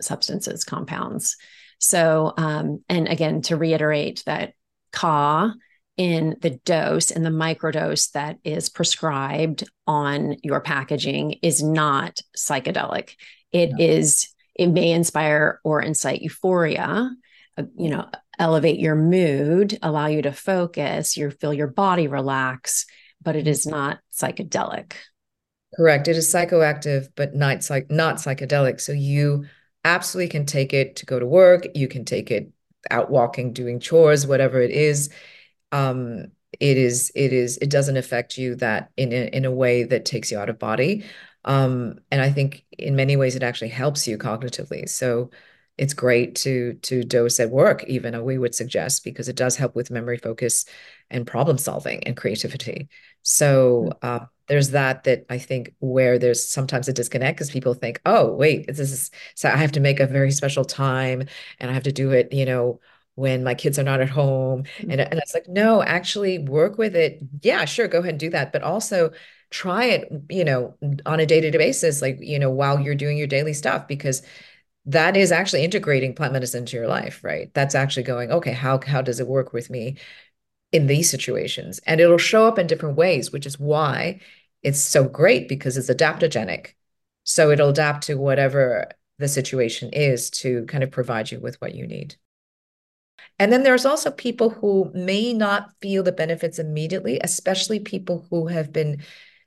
substances 0.00 0.64
compounds. 0.64 1.36
So 1.78 2.32
um, 2.36 2.82
and 2.88 3.08
again 3.08 3.42
to 3.42 3.56
reiterate 3.56 4.22
that 4.26 4.54
ka 4.92 5.54
in 5.96 6.36
the 6.40 6.50
dose 6.64 7.10
and 7.10 7.24
the 7.24 7.30
microdose 7.30 8.10
that 8.12 8.38
is 8.42 8.68
prescribed 8.68 9.64
on 9.86 10.36
your 10.42 10.60
packaging 10.60 11.36
is 11.42 11.62
not 11.62 12.20
psychedelic. 12.36 13.10
It 13.52 13.70
no. 13.70 13.76
is 13.78 14.28
it 14.54 14.68
may 14.68 14.92
inspire 14.92 15.60
or 15.64 15.82
incite 15.82 16.22
euphoria 16.22 17.10
uh, 17.56 17.62
you 17.76 17.90
know 17.90 18.08
elevate 18.38 18.78
your 18.78 18.96
mood 18.96 19.78
allow 19.82 20.06
you 20.06 20.22
to 20.22 20.32
focus 20.32 21.16
you 21.16 21.30
feel 21.30 21.54
your 21.54 21.66
body 21.66 22.08
relax 22.08 22.86
but 23.22 23.36
it 23.36 23.46
is 23.46 23.66
not 23.66 23.98
psychedelic 24.12 24.94
correct. 25.76 26.08
It 26.08 26.16
is 26.16 26.32
psychoactive 26.32 27.08
but 27.16 27.34
not 27.34 27.64
psych 27.64 27.90
not 27.90 28.16
psychedelic. 28.16 28.80
So 28.80 28.92
you 28.92 29.46
absolutely 29.84 30.30
can 30.30 30.46
take 30.46 30.72
it 30.72 30.96
to 30.96 31.06
go 31.06 31.18
to 31.18 31.26
work. 31.26 31.66
You 31.74 31.88
can 31.88 32.04
take 32.04 32.30
it 32.30 32.50
out 32.90 33.10
walking 33.10 33.52
doing 33.52 33.80
chores 33.80 34.26
whatever 34.26 34.60
it 34.60 34.70
is. 34.70 35.10
Um 35.72 36.26
it 36.60 36.76
is 36.76 37.10
it 37.14 37.32
is 37.32 37.58
it 37.58 37.70
doesn't 37.70 37.96
affect 37.96 38.38
you 38.38 38.54
that 38.56 38.90
in 38.96 39.12
a, 39.12 39.26
in 39.36 39.44
a 39.44 39.50
way 39.50 39.84
that 39.84 40.04
takes 40.04 40.30
you 40.30 40.38
out 40.38 40.48
of 40.48 40.58
body. 40.58 41.04
Um, 41.44 41.98
and 42.10 42.22
I 42.22 42.30
think 42.30 42.64
in 42.78 42.96
many 42.96 43.16
ways 43.16 43.36
it 43.36 43.42
actually 43.42 43.68
helps 43.68 44.06
you 44.08 44.16
cognitively. 44.18 44.88
So 44.88 45.30
it's 45.76 45.94
great 45.94 46.36
to 46.36 46.74
to 46.82 47.02
dose 47.02 47.40
at 47.40 47.50
work, 47.50 47.84
even 47.84 48.14
uh, 48.14 48.22
we 48.22 48.38
would 48.38 48.54
suggest, 48.54 49.04
because 49.04 49.28
it 49.28 49.36
does 49.36 49.56
help 49.56 49.74
with 49.74 49.90
memory 49.90 50.18
focus 50.18 50.64
and 51.10 51.26
problem 51.26 51.58
solving 51.58 52.04
and 52.04 52.16
creativity. 52.16 52.88
So 53.24 53.90
uh, 54.02 54.26
there's 54.48 54.70
that 54.70 55.04
that 55.04 55.24
I 55.30 55.38
think 55.38 55.74
where 55.80 56.18
there's 56.18 56.46
sometimes 56.46 56.88
a 56.88 56.92
disconnect 56.92 57.38
because 57.38 57.50
people 57.50 57.74
think, 57.74 58.00
oh, 58.06 58.32
wait, 58.34 58.66
this 58.66 58.78
is 58.78 59.10
so 59.34 59.48
I 59.48 59.56
have 59.56 59.72
to 59.72 59.80
make 59.80 59.98
a 59.98 60.06
very 60.06 60.30
special 60.30 60.64
time 60.64 61.26
and 61.58 61.70
I 61.70 61.74
have 61.74 61.84
to 61.84 61.92
do 61.92 62.12
it, 62.12 62.32
you 62.32 62.44
know, 62.44 62.80
when 63.14 63.42
my 63.42 63.54
kids 63.54 63.78
are 63.78 63.82
not 63.84 64.00
at 64.00 64.10
home. 64.10 64.64
And, 64.80 65.00
and 65.00 65.14
it's 65.14 65.34
like, 65.34 65.48
no, 65.48 65.82
actually 65.82 66.38
work 66.38 66.78
with 66.78 66.94
it. 66.94 67.20
Yeah, 67.42 67.64
sure, 67.64 67.88
go 67.88 68.00
ahead 68.00 68.10
and 68.10 68.20
do 68.20 68.30
that. 68.30 68.52
But 68.52 68.62
also 68.62 69.12
try 69.50 69.86
it, 69.86 70.12
you 70.28 70.44
know, 70.44 70.76
on 71.06 71.20
a 71.20 71.26
day-to-day 71.26 71.56
basis, 71.58 72.02
like, 72.02 72.18
you 72.20 72.38
know, 72.38 72.50
while 72.50 72.80
you're 72.80 72.94
doing 72.94 73.16
your 73.16 73.28
daily 73.28 73.54
stuff, 73.54 73.88
because 73.88 74.22
that 74.86 75.16
is 75.16 75.32
actually 75.32 75.64
integrating 75.64 76.14
plant 76.14 76.32
medicine 76.34 76.60
into 76.60 76.76
your 76.76 76.88
life, 76.88 77.24
right? 77.24 77.50
That's 77.54 77.74
actually 77.74 78.02
going, 78.02 78.30
okay, 78.30 78.52
how 78.52 78.78
how 78.86 79.00
does 79.00 79.18
it 79.20 79.26
work 79.26 79.52
with 79.54 79.70
me 79.70 79.96
in 80.74 80.86
these 80.86 81.08
situations? 81.10 81.80
And 81.86 82.00
it'll 82.00 82.18
show 82.18 82.46
up 82.46 82.58
in 82.58 82.66
different 82.66 82.96
ways, 82.96 83.32
which 83.32 83.46
is 83.46 83.58
why 83.58 84.20
it's 84.62 84.80
so 84.80 85.04
great 85.04 85.48
because 85.48 85.76
it's 85.76 85.88
adaptogenic. 85.88 86.74
So 87.22 87.50
it'll 87.50 87.70
adapt 87.70 88.04
to 88.04 88.16
whatever 88.16 88.90
the 89.18 89.28
situation 89.28 89.90
is 89.92 90.28
to 90.30 90.66
kind 90.66 90.84
of 90.84 90.90
provide 90.90 91.30
you 91.30 91.40
with 91.40 91.60
what 91.60 91.74
you 91.74 91.86
need. 91.86 92.16
And 93.38 93.52
then 93.52 93.62
there's 93.62 93.86
also 93.86 94.10
people 94.10 94.50
who 94.50 94.90
may 94.94 95.32
not 95.32 95.70
feel 95.80 96.02
the 96.02 96.12
benefits 96.12 96.58
immediately, 96.58 97.20
especially 97.22 97.80
people 97.80 98.26
who 98.30 98.48
have 98.48 98.72
been 98.72 99.02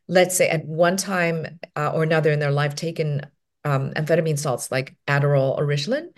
let's 0.08 0.38
say 0.38 0.50
at 0.50 0.66
one 0.66 0.98
time 0.98 1.60
uh, 1.76 1.92
or 1.94 2.04
another 2.04 2.32
in 2.32 2.40
their 2.40 2.52
life 2.52 2.76
taken 2.76 3.22
um, 3.64 3.92
amphetamine 3.92 4.40
salts 4.40 4.72
like 4.72 4.96
Adderall 5.08 5.58
or 5.58 5.66
Ritalin, 5.66 6.10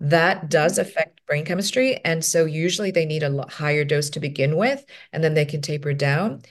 that 0.00 0.50
does 0.50 0.72
mm-hmm. 0.72 0.82
affect 0.82 1.26
brain 1.26 1.44
chemistry. 1.44 1.96
And 2.04 2.24
so 2.24 2.44
usually 2.44 2.90
they 2.90 3.06
need 3.06 3.22
a 3.22 3.46
higher 3.48 3.84
dose 3.84 4.10
to 4.10 4.20
begin 4.20 4.56
with, 4.56 4.84
and 5.12 5.22
then 5.22 5.34
they 5.34 5.44
can 5.44 5.60
taper 5.60 5.92
down. 5.92 6.42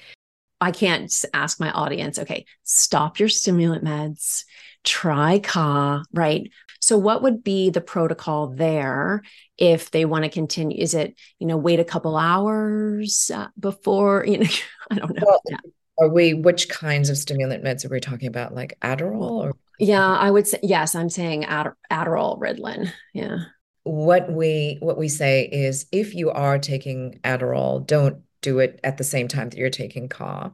I 0.62 0.72
can't 0.72 1.14
ask 1.34 1.60
my 1.60 1.72
audience, 1.72 2.18
okay, 2.18 2.46
stop 2.64 3.20
your 3.20 3.30
stimulant 3.30 3.84
meds, 3.84 4.46
try 4.84 5.40
Ka, 5.40 6.04
right? 6.14 6.50
So 6.80 6.98
what 6.98 7.24
would 7.24 7.44
be 7.44 7.72
the 7.72 7.82
protocol 7.82 8.48
there 8.48 9.24
if 9.58 9.92
they 9.92 10.06
want 10.06 10.24
to 10.24 10.30
continue? 10.30 10.78
Is 10.80 10.94
it, 10.94 11.18
you 11.40 11.48
know, 11.48 11.58
wait 11.58 11.80
a 11.80 11.84
couple 11.84 12.16
hours 12.16 13.32
uh, 13.34 13.48
before, 13.60 14.26
you 14.26 14.40
know, 14.40 14.50
I 14.92 14.96
don't 14.96 15.16
know. 15.16 15.24
Well, 15.26 15.42
yeah. 15.50 15.58
Are 15.98 16.10
we, 16.10 16.34
which 16.34 16.70
kinds 16.70 17.10
of 17.10 17.18
stimulant 17.18 17.64
meds 17.64 17.86
are 17.86 17.90
we 17.90 18.00
talking 18.00 18.28
about? 18.28 18.54
Like 18.54 18.78
Adderall 18.82 19.32
or? 19.32 19.56
Yeah, 19.80 20.08
I 20.08 20.32
would 20.32 20.48
say, 20.48 20.60
yes, 20.64 20.96
I'm 20.96 21.10
saying 21.10 21.46
Ad, 21.46 21.72
Adderall, 21.92 22.40
Ritalin. 22.40 22.92
Yeah. 23.14 23.40
What 23.84 24.32
we, 24.32 24.78
what 24.82 24.98
we 24.98 25.10
say 25.10 25.48
is 25.52 25.86
if 25.92 26.16
you 26.16 26.32
are 26.32 26.58
taking 26.58 27.20
Adderall, 27.24 27.86
don't 27.86 28.22
do 28.42 28.60
it 28.60 28.80
at 28.84 28.98
the 28.98 29.04
same 29.04 29.28
time 29.28 29.50
that 29.50 29.58
you're 29.58 29.70
taking 29.70 30.10
Ka. 30.10 30.52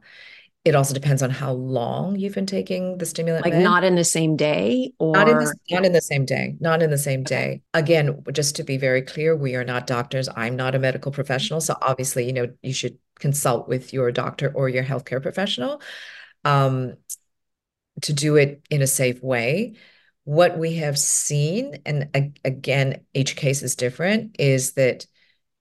It 0.64 0.76
also 0.76 0.94
depends 0.94 1.22
on 1.22 1.30
how 1.30 1.52
long 1.52 2.16
you've 2.16 2.34
been 2.34 2.46
taking 2.46 2.98
the 2.98 3.06
stimulant. 3.06 3.44
Like 3.44 3.54
med. 3.54 3.64
not 3.64 3.82
in 3.82 3.96
the 3.96 4.04
same 4.04 4.36
day 4.36 4.92
or 5.00 5.12
not 5.12 5.28
in 5.28 5.38
the, 5.38 5.54
not 5.70 5.84
in 5.84 5.92
the 5.92 6.00
same 6.00 6.24
day. 6.24 6.56
Not 6.60 6.82
in 6.82 6.90
the 6.90 6.98
same 6.98 7.24
day. 7.24 7.62
Again, 7.74 8.22
just 8.32 8.54
to 8.56 8.64
be 8.64 8.76
very 8.76 9.02
clear, 9.02 9.34
we 9.34 9.56
are 9.56 9.64
not 9.64 9.88
doctors. 9.88 10.28
I'm 10.36 10.54
not 10.54 10.76
a 10.76 10.78
medical 10.78 11.10
professional. 11.10 11.60
So 11.60 11.76
obviously, 11.82 12.26
you 12.26 12.32
know, 12.32 12.48
you 12.62 12.72
should 12.72 12.96
consult 13.18 13.66
with 13.66 13.92
your 13.92 14.12
doctor 14.12 14.52
or 14.54 14.68
your 14.68 14.84
healthcare 14.84 15.20
professional 15.20 15.82
um, 16.44 16.94
to 18.02 18.12
do 18.12 18.36
it 18.36 18.62
in 18.70 18.82
a 18.82 18.86
safe 18.86 19.22
way. 19.22 19.74
what 20.24 20.56
we 20.58 20.76
have 20.76 20.98
seen, 20.98 21.78
and 21.84 22.08
again, 22.44 23.04
each 23.12 23.36
case 23.36 23.62
is 23.62 23.74
different, 23.74 24.36
is 24.38 24.72
that 24.74 25.06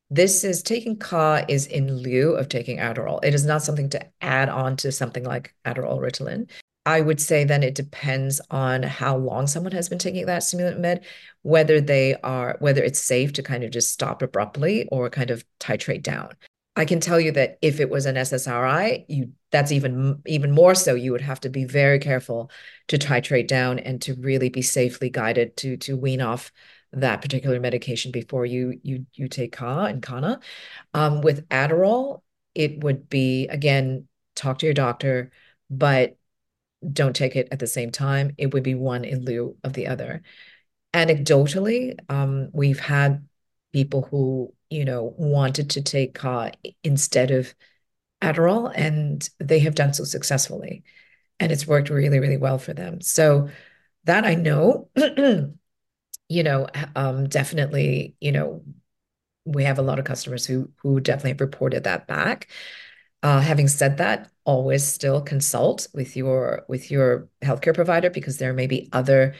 this 0.10 0.44
is 0.44 0.62
taking 0.62 0.98
Ka 0.98 1.44
is 1.48 1.66
in 1.68 1.92
lieu 1.98 2.34
of 2.36 2.50
taking 2.50 2.78
Adderall. 2.78 3.24
It 3.24 3.34
is 3.34 3.46
not 3.46 3.64
something 3.64 3.90
to 3.90 4.06
add 4.22 4.50
on 4.50 4.76
to 4.78 4.92
something 4.92 5.24
like 5.24 5.56
Adderall 5.66 6.00
Ritalin. 6.00 6.50
I 6.86 7.02
would 7.02 7.22
say 7.22 7.44
then 7.44 7.64
it 7.64 7.76
depends 7.76 8.42
on 8.50 8.84
how 8.84 9.16
long 9.16 9.48
someone 9.48 9.72
has 9.72 9.88
been 9.88 10.00
taking 10.00 10.26
that 10.26 10.44
stimulant 10.44 10.80
med, 10.80 11.06
whether 11.44 11.80
they 11.80 12.16
are 12.24 12.58
whether 12.60 12.84
it's 12.84 13.00
safe 13.00 13.34
to 13.34 13.44
kind 13.44 13.64
of 13.64 13.72
just 13.72 13.92
stop 13.92 14.22
abruptly 14.22 14.88
or 14.92 15.10
kind 15.10 15.32
of 15.32 15.46
titrate 15.60 16.04
down. 16.04 16.34
I 16.82 16.86
can 16.86 17.00
tell 17.00 17.20
you 17.20 17.32
that 17.34 17.60
if 17.62 17.80
it 17.80 17.92
was 17.92 18.08
an 18.08 18.16
SSRI, 18.16 19.06
you 19.08 19.34
that's 19.52 19.72
even 19.72 20.20
even 20.26 20.50
more 20.50 20.74
so. 20.74 20.96
You 20.96 21.12
would 21.12 21.22
have 21.22 21.40
to 21.42 21.50
be 21.50 21.64
very 21.64 22.00
careful 22.00 22.50
to 22.88 22.98
titrate 22.98 23.48
down 23.48 23.78
and 23.78 24.02
to 24.02 24.16
really 24.16 24.50
be 24.50 24.64
safely 24.64 25.12
guided 25.12 25.56
to 25.58 25.78
to 25.78 25.96
wean 25.96 26.22
off 26.22 26.52
that 26.92 27.22
particular 27.22 27.60
medication 27.60 28.12
before 28.12 28.48
you 28.48 28.80
you 28.82 29.06
you 29.14 29.28
take 29.28 29.52
Ka 29.52 29.86
and 29.86 30.02
Kanna. 30.02 30.40
Um, 30.96 31.22
with 31.22 31.48
Adderall, 31.50 32.24
it 32.56 32.84
would 32.84 33.08
be 33.10 33.48
again 33.48 34.08
talk 34.36 34.58
to 34.60 34.66
your 34.66 34.74
doctor, 34.74 35.32
but 35.70 36.18
don't 36.92 37.16
take 37.16 37.36
it 37.36 37.50
at 37.52 37.60
the 37.60 37.68
same 37.68 37.92
time. 37.92 38.32
It 38.40 38.56
would 38.56 38.64
be 38.64 38.74
one 38.74 39.06
in 39.06 39.24
lieu 39.24 39.56
of 39.64 39.74
the 39.74 39.86
other. 39.86 40.24
Anecdotally, 40.96 42.00
um, 42.10 42.50
we've 42.54 42.80
had 42.80 43.28
people 43.72 44.02
who 44.02 44.52
you 44.72 44.86
know 44.86 45.14
wanted 45.18 45.70
to 45.72 45.82
take 45.82 46.16
Ka 46.16 46.52
instead 46.84 47.32
of 47.32 47.54
Adderall, 48.22 48.72
and 48.76 49.30
they 49.40 49.60
have 49.60 49.76
done 49.76 49.94
so 49.94 50.04
successfully, 50.04 50.84
and 51.40 51.52
it's 51.52 51.68
worked 51.68 51.90
really 51.90 52.20
really 52.20 52.38
well 52.38 52.58
for 52.58 52.74
them. 52.74 53.02
So 53.02 53.50
that 54.06 54.26
I 54.26 54.36
know. 54.36 54.90
you 56.32 56.44
know, 56.44 56.66
um, 56.96 57.28
definitely, 57.28 58.16
you 58.22 58.32
know, 58.32 58.64
we 59.44 59.66
have 59.66 59.80
a 59.80 59.82
lot 59.82 60.00
of 60.00 60.06
customers 60.06 60.46
who 60.46 60.72
who 60.78 61.02
definitely 61.02 61.32
have 61.32 61.42
reported 61.42 61.84
that 61.84 62.08
back. 62.08 62.48
Uh, 63.24 63.42
having 63.42 63.68
said 63.68 63.98
that, 63.98 64.32
always 64.46 64.86
still 64.88 65.22
consult 65.22 65.88
with 65.94 66.16
your 66.16 66.64
with 66.70 66.90
your 66.90 67.28
healthcare 67.42 67.76
provider 67.76 68.10
because 68.10 68.38
there 68.38 68.54
may 68.54 68.66
be 68.68 68.90
other 68.94 69.36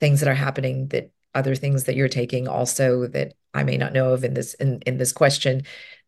things 0.00 0.20
that 0.20 0.28
are 0.28 0.34
happening 0.34 0.88
that 0.88 1.12
other 1.34 1.54
things 1.54 1.84
that 1.84 1.96
you're 1.96 2.08
taking 2.08 2.48
also 2.48 3.06
that 3.08 3.34
I 3.54 3.64
may 3.64 3.76
not 3.76 3.92
know 3.92 4.12
of 4.12 4.24
in 4.24 4.34
this 4.34 4.54
in 4.54 4.80
in 4.86 4.98
this 4.98 5.12
question. 5.12 5.62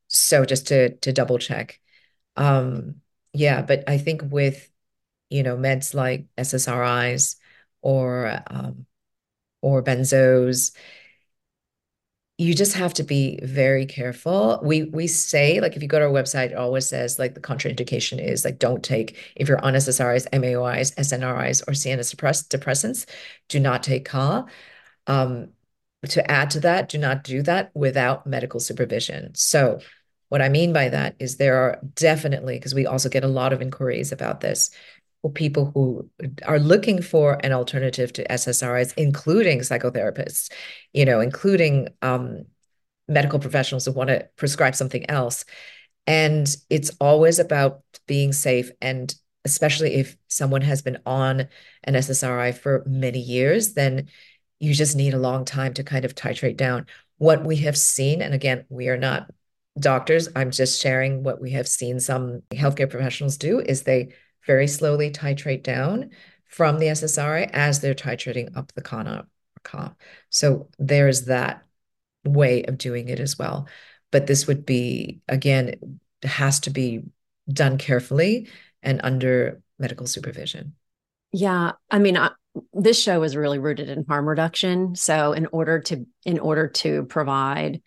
So 0.08 0.44
just 0.44 0.68
to 0.68 0.96
to 0.96 1.12
double 1.12 1.38
check. 1.38 1.80
Um, 2.36 2.96
yeah, 3.32 3.62
but 3.62 3.84
I 3.88 3.98
think 3.98 4.22
with 4.30 4.70
you 5.30 5.42
know 5.42 5.56
meds 5.56 5.94
like 5.94 6.26
SSRIs 6.38 7.36
or 7.82 8.42
um, 8.48 8.86
or 9.62 9.82
benzos 9.82 10.72
you 12.36 12.52
just 12.52 12.74
have 12.74 12.92
to 12.94 13.04
be 13.04 13.38
very 13.44 13.86
careful. 13.86 14.58
We 14.62 14.84
we 14.84 15.06
say 15.06 15.60
like 15.60 15.76
if 15.76 15.82
you 15.82 15.88
go 15.88 16.00
to 16.00 16.06
our 16.06 16.10
website, 16.10 16.46
it 16.46 16.56
always 16.56 16.88
says 16.88 17.18
like 17.18 17.34
the 17.34 17.40
contraindication 17.40 18.20
is 18.20 18.44
like 18.44 18.58
don't 18.58 18.82
take 18.82 19.16
if 19.36 19.48
you're 19.48 19.64
on 19.64 19.74
SSRIs, 19.74 20.28
MAOIs, 20.30 20.94
SNRIs, 20.96 21.62
or 21.68 21.72
CNS 21.72 22.10
depress- 22.10 22.48
depressants, 22.48 23.06
do 23.48 23.60
not 23.60 23.84
take 23.84 24.04
Ka. 24.04 24.46
Um, 25.06 25.50
to 26.08 26.30
add 26.30 26.50
to 26.50 26.60
that, 26.60 26.88
do 26.88 26.98
not 26.98 27.24
do 27.24 27.42
that 27.42 27.70
without 27.74 28.26
medical 28.26 28.60
supervision. 28.60 29.34
So 29.34 29.80
what 30.28 30.42
I 30.42 30.48
mean 30.48 30.72
by 30.72 30.88
that 30.88 31.16
is 31.18 31.36
there 31.36 31.56
are 31.56 31.78
definitely 31.94 32.56
because 32.58 32.74
we 32.74 32.86
also 32.86 33.08
get 33.08 33.24
a 33.24 33.28
lot 33.28 33.52
of 33.52 33.62
inquiries 33.62 34.12
about 34.12 34.40
this 34.40 34.70
for 35.22 35.30
people 35.30 35.70
who 35.72 36.10
are 36.44 36.58
looking 36.58 37.00
for 37.00 37.38
an 37.42 37.52
alternative 37.52 38.12
to 38.14 38.28
SSRIs, 38.28 38.92
including 38.96 39.60
psychotherapists, 39.60 40.52
you 40.92 41.04
know, 41.04 41.20
including 41.20 41.88
um, 42.02 42.44
medical 43.08 43.38
professionals 43.38 43.86
who 43.86 43.92
want 43.92 44.08
to 44.08 44.28
prescribe 44.36 44.74
something 44.74 45.08
else. 45.08 45.44
And 46.06 46.46
it's 46.68 46.90
always 47.00 47.38
about 47.38 47.80
being 48.06 48.32
safe. 48.32 48.70
And 48.82 49.14
especially 49.44 49.94
if 49.94 50.16
someone 50.28 50.62
has 50.62 50.82
been 50.82 50.98
on 51.06 51.48
an 51.84 51.94
SSRI 51.94 52.56
for 52.56 52.82
many 52.86 53.20
years, 53.20 53.74
then 53.74 54.08
you 54.58 54.74
just 54.74 54.96
need 54.96 55.14
a 55.14 55.18
long 55.18 55.44
time 55.44 55.74
to 55.74 55.84
kind 55.84 56.04
of 56.04 56.14
titrate 56.14 56.56
down. 56.56 56.86
What 57.18 57.44
we 57.44 57.56
have 57.56 57.76
seen, 57.76 58.22
and 58.22 58.34
again, 58.34 58.64
we 58.68 58.88
are 58.88 58.96
not 58.96 59.30
doctors, 59.78 60.28
I'm 60.36 60.50
just 60.50 60.80
sharing 60.80 61.22
what 61.22 61.40
we 61.40 61.50
have 61.52 61.68
seen 61.68 62.00
some 62.00 62.42
healthcare 62.52 62.90
professionals 62.90 63.36
do, 63.36 63.60
is 63.60 63.82
they 63.82 64.14
very 64.46 64.66
slowly 64.66 65.10
titrate 65.10 65.62
down 65.62 66.10
from 66.48 66.78
the 66.78 66.86
SSRI 66.86 67.50
as 67.52 67.80
they're 67.80 67.94
titrating 67.94 68.56
up 68.56 68.72
the 68.72 68.82
Ka. 68.82 69.94
So 70.30 70.68
there's 70.78 71.24
that 71.24 71.64
way 72.24 72.64
of 72.64 72.78
doing 72.78 73.08
it 73.08 73.20
as 73.20 73.38
well. 73.38 73.68
But 74.10 74.26
this 74.26 74.46
would 74.46 74.64
be, 74.64 75.20
again, 75.28 76.00
has 76.22 76.60
to 76.60 76.70
be 76.70 77.02
done 77.52 77.78
carefully 77.78 78.48
and 78.82 79.00
under 79.02 79.62
medical 79.78 80.06
supervision. 80.06 80.74
Yeah, 81.32 81.72
I 81.90 81.98
mean, 81.98 82.16
I, 82.16 82.30
this 82.72 83.00
show 83.00 83.22
is 83.22 83.36
really 83.36 83.58
rooted 83.58 83.88
in 83.88 84.04
harm 84.06 84.28
reduction. 84.28 84.94
So 84.94 85.32
in 85.32 85.46
order 85.46 85.80
to 85.80 86.06
in 86.24 86.38
order 86.38 86.68
to 86.68 87.04
provide 87.04 87.82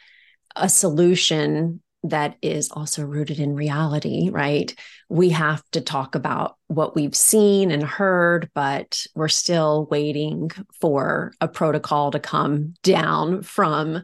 a 0.56 0.70
solution 0.70 1.82
that 2.04 2.38
is 2.42 2.70
also 2.72 3.04
rooted 3.04 3.40
in 3.40 3.56
reality, 3.56 4.30
right? 4.30 4.74
We 5.10 5.30
have 5.30 5.64
to 5.72 5.82
talk 5.82 6.16
about 6.16 6.56
what 6.68 6.96
we've 6.96 7.16
seen 7.16 7.72
and 7.72 7.84
heard, 7.84 8.50
but 8.54 9.06
we're 9.16 9.28
still 9.28 9.88
waiting 9.90 10.52
for 10.80 11.34
a 11.42 11.48
protocol 11.48 12.12
to 12.12 12.20
come 12.20 12.76
down 12.84 13.42
from 13.42 14.04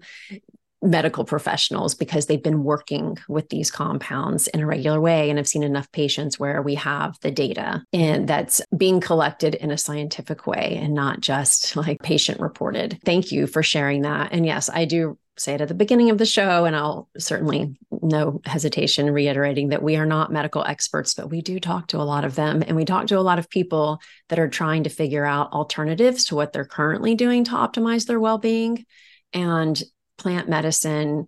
medical 0.83 1.23
professionals 1.23 1.95
because 1.95 2.25
they've 2.25 2.43
been 2.43 2.63
working 2.63 3.17
with 3.29 3.49
these 3.49 3.71
compounds 3.71 4.47
in 4.47 4.59
a 4.59 4.65
regular 4.65 4.99
way 4.99 5.29
and 5.29 5.39
have 5.39 5.47
seen 5.47 5.63
enough 5.63 5.91
patients 5.91 6.39
where 6.39 6.61
we 6.61 6.75
have 6.75 7.17
the 7.21 7.31
data 7.31 7.83
and 7.93 8.27
that's 8.27 8.61
being 8.75 8.99
collected 8.99 9.55
in 9.55 9.71
a 9.71 9.77
scientific 9.77 10.45
way 10.45 10.77
and 10.81 10.93
not 10.93 11.21
just 11.21 11.75
like 11.75 12.01
patient 12.01 12.39
reported. 12.39 12.99
Thank 13.05 13.31
you 13.31 13.47
for 13.47 13.63
sharing 13.63 14.01
that. 14.01 14.33
And 14.33 14.45
yes, 14.45 14.69
I 14.69 14.85
do 14.85 15.17
say 15.37 15.55
it 15.55 15.61
at 15.61 15.67
the 15.67 15.73
beginning 15.73 16.11
of 16.11 16.19
the 16.19 16.25
show, 16.25 16.65
and 16.65 16.75
I'll 16.75 17.09
certainly 17.17 17.75
no 18.01 18.39
hesitation 18.45 19.09
reiterating 19.11 19.69
that 19.69 19.81
we 19.81 19.95
are 19.95 20.05
not 20.05 20.31
medical 20.31 20.63
experts, 20.63 21.13
but 21.15 21.29
we 21.29 21.41
do 21.41 21.59
talk 21.59 21.87
to 21.87 21.97
a 21.97 22.03
lot 22.03 22.23
of 22.23 22.35
them. 22.35 22.63
And 22.65 22.75
we 22.75 22.85
talk 22.85 23.07
to 23.07 23.17
a 23.17 23.21
lot 23.21 23.39
of 23.39 23.49
people 23.49 23.99
that 24.29 24.37
are 24.37 24.49
trying 24.49 24.83
to 24.83 24.89
figure 24.89 25.25
out 25.25 25.51
alternatives 25.51 26.25
to 26.25 26.35
what 26.35 26.53
they're 26.53 26.65
currently 26.65 27.15
doing 27.15 27.43
to 27.45 27.51
optimize 27.51 28.05
their 28.05 28.19
well 28.19 28.37
being. 28.37 28.85
And 29.33 29.81
plant 30.17 30.49
medicine, 30.49 31.27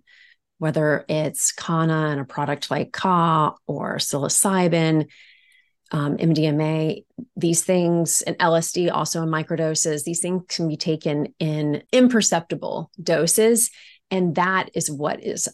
whether 0.57 1.05
it's 1.09 1.51
Kanna 1.51 2.09
and 2.11 2.21
a 2.21 2.25
product 2.25 2.71
like 2.71 2.91
Ka 2.91 3.55
or 3.67 3.97
psilocybin, 3.97 5.07
um, 5.91 6.17
MDMA, 6.17 7.05
these 7.35 7.63
things, 7.63 8.21
and 8.21 8.37
LSD 8.39 8.91
also 8.91 9.21
in 9.21 9.29
microdoses, 9.29 10.03
these 10.03 10.19
things 10.19 10.43
can 10.47 10.67
be 10.67 10.77
taken 10.77 11.33
in 11.39 11.83
imperceptible 11.91 12.89
doses. 13.01 13.69
And 14.09 14.35
that 14.35 14.69
is 14.73 14.89
what 14.89 15.23
is 15.23 15.47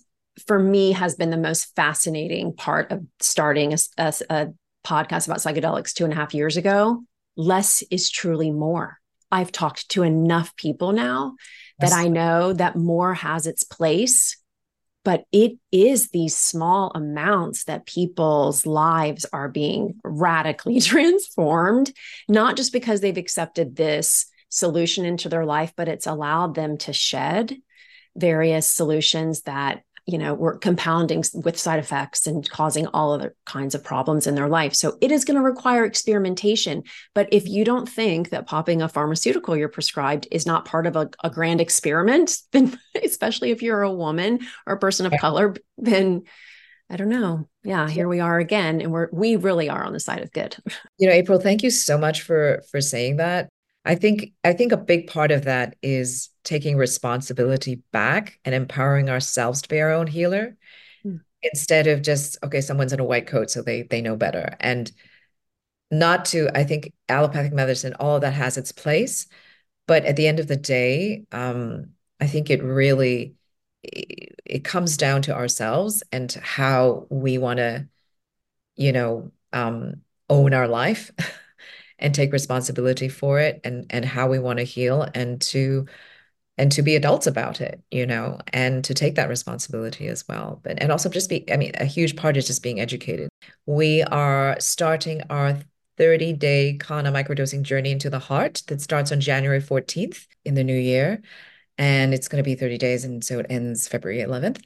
for 0.47 0.57
me 0.57 0.93
has 0.93 1.15
been 1.15 1.29
the 1.29 1.37
most 1.37 1.75
fascinating 1.75 2.53
part 2.53 2.91
of 2.91 3.05
starting 3.19 3.73
a, 3.73 3.77
a, 3.97 4.13
a 4.29 4.47
podcast 4.85 5.27
about 5.27 5.39
psychedelics 5.39 5.93
two 5.93 6.05
and 6.05 6.13
a 6.13 6.15
half 6.15 6.33
years 6.33 6.57
ago. 6.57 7.03
Less 7.35 7.83
is 7.91 8.09
truly 8.09 8.51
more 8.51 9.00
i've 9.31 9.51
talked 9.51 9.89
to 9.89 10.03
enough 10.03 10.55
people 10.55 10.91
now 10.91 11.35
yes. 11.79 11.89
that 11.89 11.97
i 11.97 12.07
know 12.07 12.53
that 12.53 12.75
more 12.75 13.13
has 13.13 13.47
its 13.47 13.63
place 13.63 14.37
but 15.03 15.23
it 15.31 15.53
is 15.71 16.09
these 16.09 16.37
small 16.37 16.91
amounts 16.93 17.63
that 17.63 17.87
people's 17.87 18.65
lives 18.67 19.25
are 19.33 19.49
being 19.49 19.95
radically 20.03 20.79
transformed 20.81 21.91
not 22.27 22.57
just 22.57 22.73
because 22.73 23.01
they've 23.01 23.17
accepted 23.17 23.75
this 23.75 24.25
solution 24.49 25.05
into 25.05 25.29
their 25.29 25.45
life 25.45 25.73
but 25.75 25.87
it's 25.87 26.07
allowed 26.07 26.55
them 26.55 26.77
to 26.77 26.93
shed 26.93 27.55
various 28.15 28.67
solutions 28.67 29.43
that 29.43 29.83
you 30.05 30.17
know 30.17 30.33
were 30.33 30.57
compounding 30.57 31.23
with 31.33 31.57
side 31.57 31.79
effects 31.79 32.27
and 32.27 32.49
causing 32.49 32.87
all 32.87 33.13
other 33.13 33.35
kinds 33.45 33.75
of 33.75 33.83
problems 33.83 34.27
in 34.27 34.35
their 34.35 34.47
life 34.47 34.73
so 34.73 34.97
it 35.01 35.11
is 35.11 35.25
going 35.25 35.37
to 35.37 35.43
require 35.43 35.85
experimentation 35.85 36.83
but 37.13 37.27
if 37.31 37.47
you 37.47 37.63
don't 37.63 37.87
think 37.87 38.29
that 38.29 38.47
popping 38.47 38.81
a 38.81 38.89
pharmaceutical 38.89 39.55
you're 39.55 39.69
prescribed 39.69 40.27
is 40.31 40.45
not 40.45 40.65
part 40.65 40.87
of 40.87 40.95
a, 40.95 41.09
a 41.23 41.29
grand 41.29 41.61
experiment 41.61 42.37
then 42.51 42.77
especially 43.03 43.51
if 43.51 43.61
you're 43.61 43.83
a 43.83 43.93
woman 43.93 44.39
or 44.65 44.73
a 44.73 44.79
person 44.79 45.05
of 45.05 45.13
color 45.19 45.55
then 45.77 46.23
I 46.89 46.97
don't 46.97 47.07
know. 47.07 47.47
Yeah, 47.63 47.87
here 47.87 48.09
we 48.09 48.19
are 48.19 48.37
again, 48.37 48.81
and 48.81 48.91
we're 48.91 49.07
we 49.13 49.37
really 49.37 49.69
are 49.69 49.81
on 49.81 49.93
the 49.93 49.99
side 50.01 50.21
of 50.21 50.33
good. 50.33 50.57
You 50.97 51.07
know, 51.07 51.13
April, 51.13 51.39
thank 51.39 51.63
you 51.63 51.69
so 51.69 51.97
much 51.97 52.21
for 52.21 52.61
for 52.69 52.81
saying 52.81 53.15
that. 53.15 53.47
I 53.85 53.95
think 53.95 54.33
I 54.43 54.51
think 54.51 54.73
a 54.73 54.77
big 54.77 55.07
part 55.07 55.31
of 55.31 55.45
that 55.45 55.77
is 55.81 56.29
taking 56.43 56.77
responsibility 56.77 57.81
back 57.91 58.39
and 58.45 58.55
empowering 58.55 59.09
ourselves 59.09 59.61
to 59.61 59.69
be 59.69 59.81
our 59.81 59.91
own 59.91 60.07
healer 60.07 60.57
mm. 61.05 61.19
instead 61.43 61.87
of 61.87 62.01
just 62.01 62.37
okay 62.43 62.61
someone's 62.61 62.93
in 62.93 62.99
a 62.99 63.05
white 63.05 63.27
coat 63.27 63.49
so 63.51 63.61
they 63.61 63.83
they 63.83 64.01
know 64.01 64.15
better 64.15 64.55
and 64.59 64.91
not 65.91 66.25
to 66.25 66.49
I 66.57 66.63
think 66.63 66.93
allopathic 67.09 67.53
medicine 67.53 67.93
all 67.99 68.15
of 68.15 68.21
that 68.21 68.33
has 68.33 68.57
its 68.57 68.71
place 68.71 69.27
But 69.87 70.05
at 70.05 70.17
the 70.17 70.27
end 70.27 70.39
of 70.39 70.47
the 70.47 70.57
day, 70.57 71.25
um, 71.33 71.91
I 72.21 72.27
think 72.27 72.49
it 72.49 72.63
really 72.63 73.35
it, 73.83 74.35
it 74.45 74.63
comes 74.65 74.97
down 74.97 75.23
to 75.23 75.35
ourselves 75.35 76.03
and 76.13 76.31
how 76.33 77.07
we 77.11 77.37
want 77.39 77.57
to, 77.59 77.89
you 78.77 78.93
know, 78.93 79.31
um, 79.53 80.01
own 80.29 80.53
our 80.53 80.67
life 80.67 81.11
and 81.99 82.15
take 82.15 82.33
responsibility 82.33 83.09
for 83.09 83.39
it 83.39 83.61
and 83.63 83.87
and 83.91 84.05
how 84.05 84.29
we 84.29 84.39
want 84.39 84.59
to 84.59 84.65
heal 84.65 85.07
and 85.15 85.41
to 85.41 85.87
and 86.57 86.71
to 86.71 86.81
be 86.81 86.95
adults 86.95 87.27
about 87.27 87.61
it, 87.61 87.81
you 87.91 88.05
know, 88.05 88.39
and 88.53 88.83
to 88.83 88.93
take 88.93 89.15
that 89.15 89.29
responsibility 89.29 90.07
as 90.07 90.27
well. 90.27 90.59
But 90.63 90.81
and 90.81 90.91
also 90.91 91.09
just 91.09 91.29
be, 91.29 91.51
I 91.51 91.57
mean, 91.57 91.71
a 91.75 91.85
huge 91.85 92.15
part 92.15 92.37
is 92.37 92.47
just 92.47 92.63
being 92.63 92.79
educated. 92.79 93.29
We 93.65 94.03
are 94.03 94.57
starting 94.59 95.21
our 95.29 95.59
30 95.97 96.33
day 96.33 96.77
Kanna 96.79 97.11
microdosing 97.11 97.63
journey 97.63 97.91
into 97.91 98.09
the 98.09 98.19
heart 98.19 98.63
that 98.67 98.81
starts 98.81 99.11
on 99.11 99.21
January 99.21 99.61
14th 99.61 100.25
in 100.45 100.55
the 100.55 100.63
new 100.63 100.75
year. 100.75 101.21
And 101.77 102.13
it's 102.13 102.27
going 102.27 102.43
to 102.43 102.47
be 102.47 102.55
30 102.55 102.77
days. 102.77 103.05
And 103.05 103.23
so 103.23 103.39
it 103.39 103.47
ends 103.49 103.87
February 103.87 104.21
11th. 104.21 104.61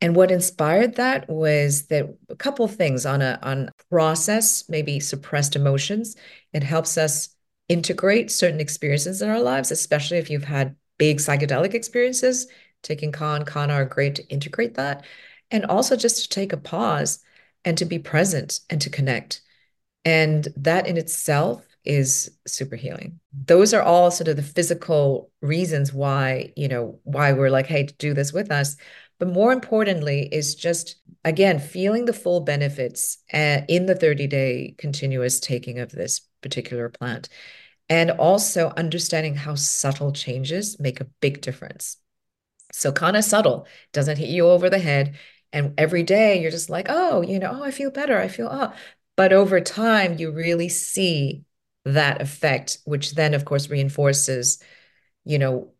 And 0.00 0.14
what 0.14 0.30
inspired 0.30 0.94
that 0.94 1.28
was 1.28 1.86
that 1.86 2.06
a 2.28 2.36
couple 2.36 2.64
of 2.64 2.76
things 2.76 3.04
on 3.04 3.20
a 3.20 3.38
on 3.42 3.70
process, 3.90 4.68
maybe 4.68 5.00
suppressed 5.00 5.56
emotions. 5.56 6.16
It 6.52 6.62
helps 6.62 6.96
us 6.96 7.30
integrate 7.68 8.30
certain 8.30 8.60
experiences 8.60 9.20
in 9.20 9.28
our 9.28 9.40
lives, 9.40 9.70
especially 9.72 10.18
if 10.18 10.30
you've 10.30 10.44
had 10.44 10.76
big 10.98 11.18
psychedelic 11.18 11.74
experiences. 11.74 12.46
Taking 12.82 13.12
Ka, 13.12 13.42
Kanna 13.44 13.74
are 13.74 13.84
great 13.84 14.16
to 14.16 14.28
integrate 14.28 14.74
that. 14.74 15.04
And 15.50 15.64
also 15.66 15.96
just 15.96 16.22
to 16.22 16.28
take 16.28 16.52
a 16.52 16.58
pause 16.58 17.20
and 17.64 17.78
to 17.78 17.84
be 17.84 17.98
present 17.98 18.60
and 18.70 18.80
to 18.82 18.90
connect. 18.90 19.40
And 20.04 20.46
that 20.56 20.86
in 20.86 20.96
itself 20.96 21.64
is 21.84 22.30
super 22.46 22.76
healing. 22.76 23.18
Those 23.46 23.72
are 23.72 23.82
all 23.82 24.10
sort 24.10 24.28
of 24.28 24.36
the 24.36 24.42
physical 24.42 25.30
reasons 25.40 25.92
why, 25.92 26.52
you 26.56 26.68
know, 26.68 27.00
why 27.04 27.32
we're 27.32 27.50
like, 27.50 27.66
hey, 27.66 27.84
do 27.98 28.14
this 28.14 28.32
with 28.32 28.50
us. 28.50 28.76
But 29.18 29.28
more 29.28 29.52
importantly, 29.52 30.28
is 30.30 30.54
just 30.54 30.96
again 31.24 31.58
feeling 31.58 32.04
the 32.04 32.12
full 32.12 32.40
benefits 32.40 33.18
uh, 33.32 33.62
in 33.68 33.86
the 33.86 33.94
30 33.94 34.26
day 34.28 34.74
continuous 34.78 35.40
taking 35.40 35.78
of 35.78 35.90
this 35.90 36.20
particular 36.42 36.88
plant. 36.88 37.28
And 37.90 38.10
also 38.10 38.72
understanding 38.76 39.34
how 39.34 39.54
subtle 39.54 40.12
changes 40.12 40.78
make 40.78 41.00
a 41.00 41.06
big 41.20 41.40
difference. 41.40 41.96
So, 42.72 42.92
kind 42.92 43.16
of 43.16 43.24
subtle, 43.24 43.66
doesn't 43.92 44.18
hit 44.18 44.28
you 44.28 44.46
over 44.48 44.68
the 44.68 44.78
head. 44.78 45.16
And 45.52 45.72
every 45.78 46.02
day 46.02 46.42
you're 46.42 46.50
just 46.50 46.68
like, 46.68 46.86
oh, 46.90 47.22
you 47.22 47.38
know, 47.38 47.50
oh, 47.54 47.64
I 47.64 47.70
feel 47.70 47.90
better. 47.90 48.18
I 48.18 48.28
feel, 48.28 48.48
oh, 48.50 48.74
but 49.16 49.32
over 49.32 49.60
time, 49.60 50.18
you 50.18 50.30
really 50.30 50.68
see 50.68 51.44
that 51.84 52.20
effect, 52.20 52.78
which 52.84 53.14
then, 53.14 53.34
of 53.34 53.44
course, 53.44 53.70
reinforces, 53.70 54.62
you 55.24 55.38
know, 55.38 55.72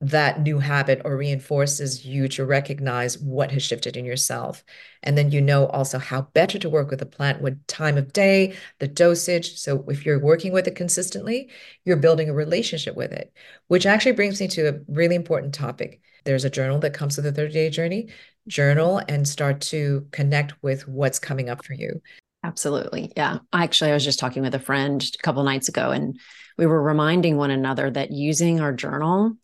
that 0.00 0.40
new 0.40 0.58
habit 0.58 1.02
or 1.04 1.16
reinforces 1.16 2.06
you 2.06 2.26
to 2.28 2.46
recognize 2.46 3.18
what 3.18 3.50
has 3.50 3.62
shifted 3.62 3.96
in 3.96 4.04
yourself. 4.04 4.64
And 5.02 5.16
then 5.16 5.30
you 5.30 5.42
know 5.42 5.66
also 5.66 5.98
how 5.98 6.22
better 6.32 6.58
to 6.58 6.70
work 6.70 6.90
with 6.90 7.02
a 7.02 7.06
plant, 7.06 7.42
what 7.42 7.68
time 7.68 7.98
of 7.98 8.12
day, 8.12 8.54
the 8.78 8.88
dosage. 8.88 9.58
So 9.58 9.84
if 9.88 10.06
you're 10.06 10.18
working 10.18 10.52
with 10.52 10.66
it 10.66 10.74
consistently, 10.74 11.50
you're 11.84 11.98
building 11.98 12.30
a 12.30 12.34
relationship 12.34 12.96
with 12.96 13.12
it, 13.12 13.32
which 13.68 13.84
actually 13.84 14.12
brings 14.12 14.40
me 14.40 14.48
to 14.48 14.68
a 14.68 14.80
really 14.88 15.16
important 15.16 15.52
topic. 15.52 16.00
There's 16.24 16.44
a 16.44 16.50
journal 16.50 16.78
that 16.80 16.94
comes 16.94 17.16
with 17.16 17.24
the 17.24 17.32
30 17.32 17.52
day 17.52 17.70
journey. 17.70 18.08
Journal 18.48 19.02
and 19.06 19.28
start 19.28 19.60
to 19.62 20.06
connect 20.12 20.54
with 20.62 20.88
what's 20.88 21.18
coming 21.18 21.50
up 21.50 21.64
for 21.64 21.74
you. 21.74 22.00
Absolutely. 22.42 23.12
Yeah. 23.16 23.38
Actually, 23.52 23.90
I 23.90 23.94
was 23.94 24.04
just 24.04 24.18
talking 24.18 24.42
with 24.42 24.54
a 24.54 24.58
friend 24.58 25.02
a 25.02 25.22
couple 25.22 25.42
nights 25.42 25.68
ago, 25.68 25.90
and 25.90 26.18
we 26.56 26.66
were 26.66 26.82
reminding 26.82 27.36
one 27.36 27.50
another 27.50 27.90
that 27.90 28.12
using 28.12 28.60
our 28.60 28.72
journal, 28.72 29.36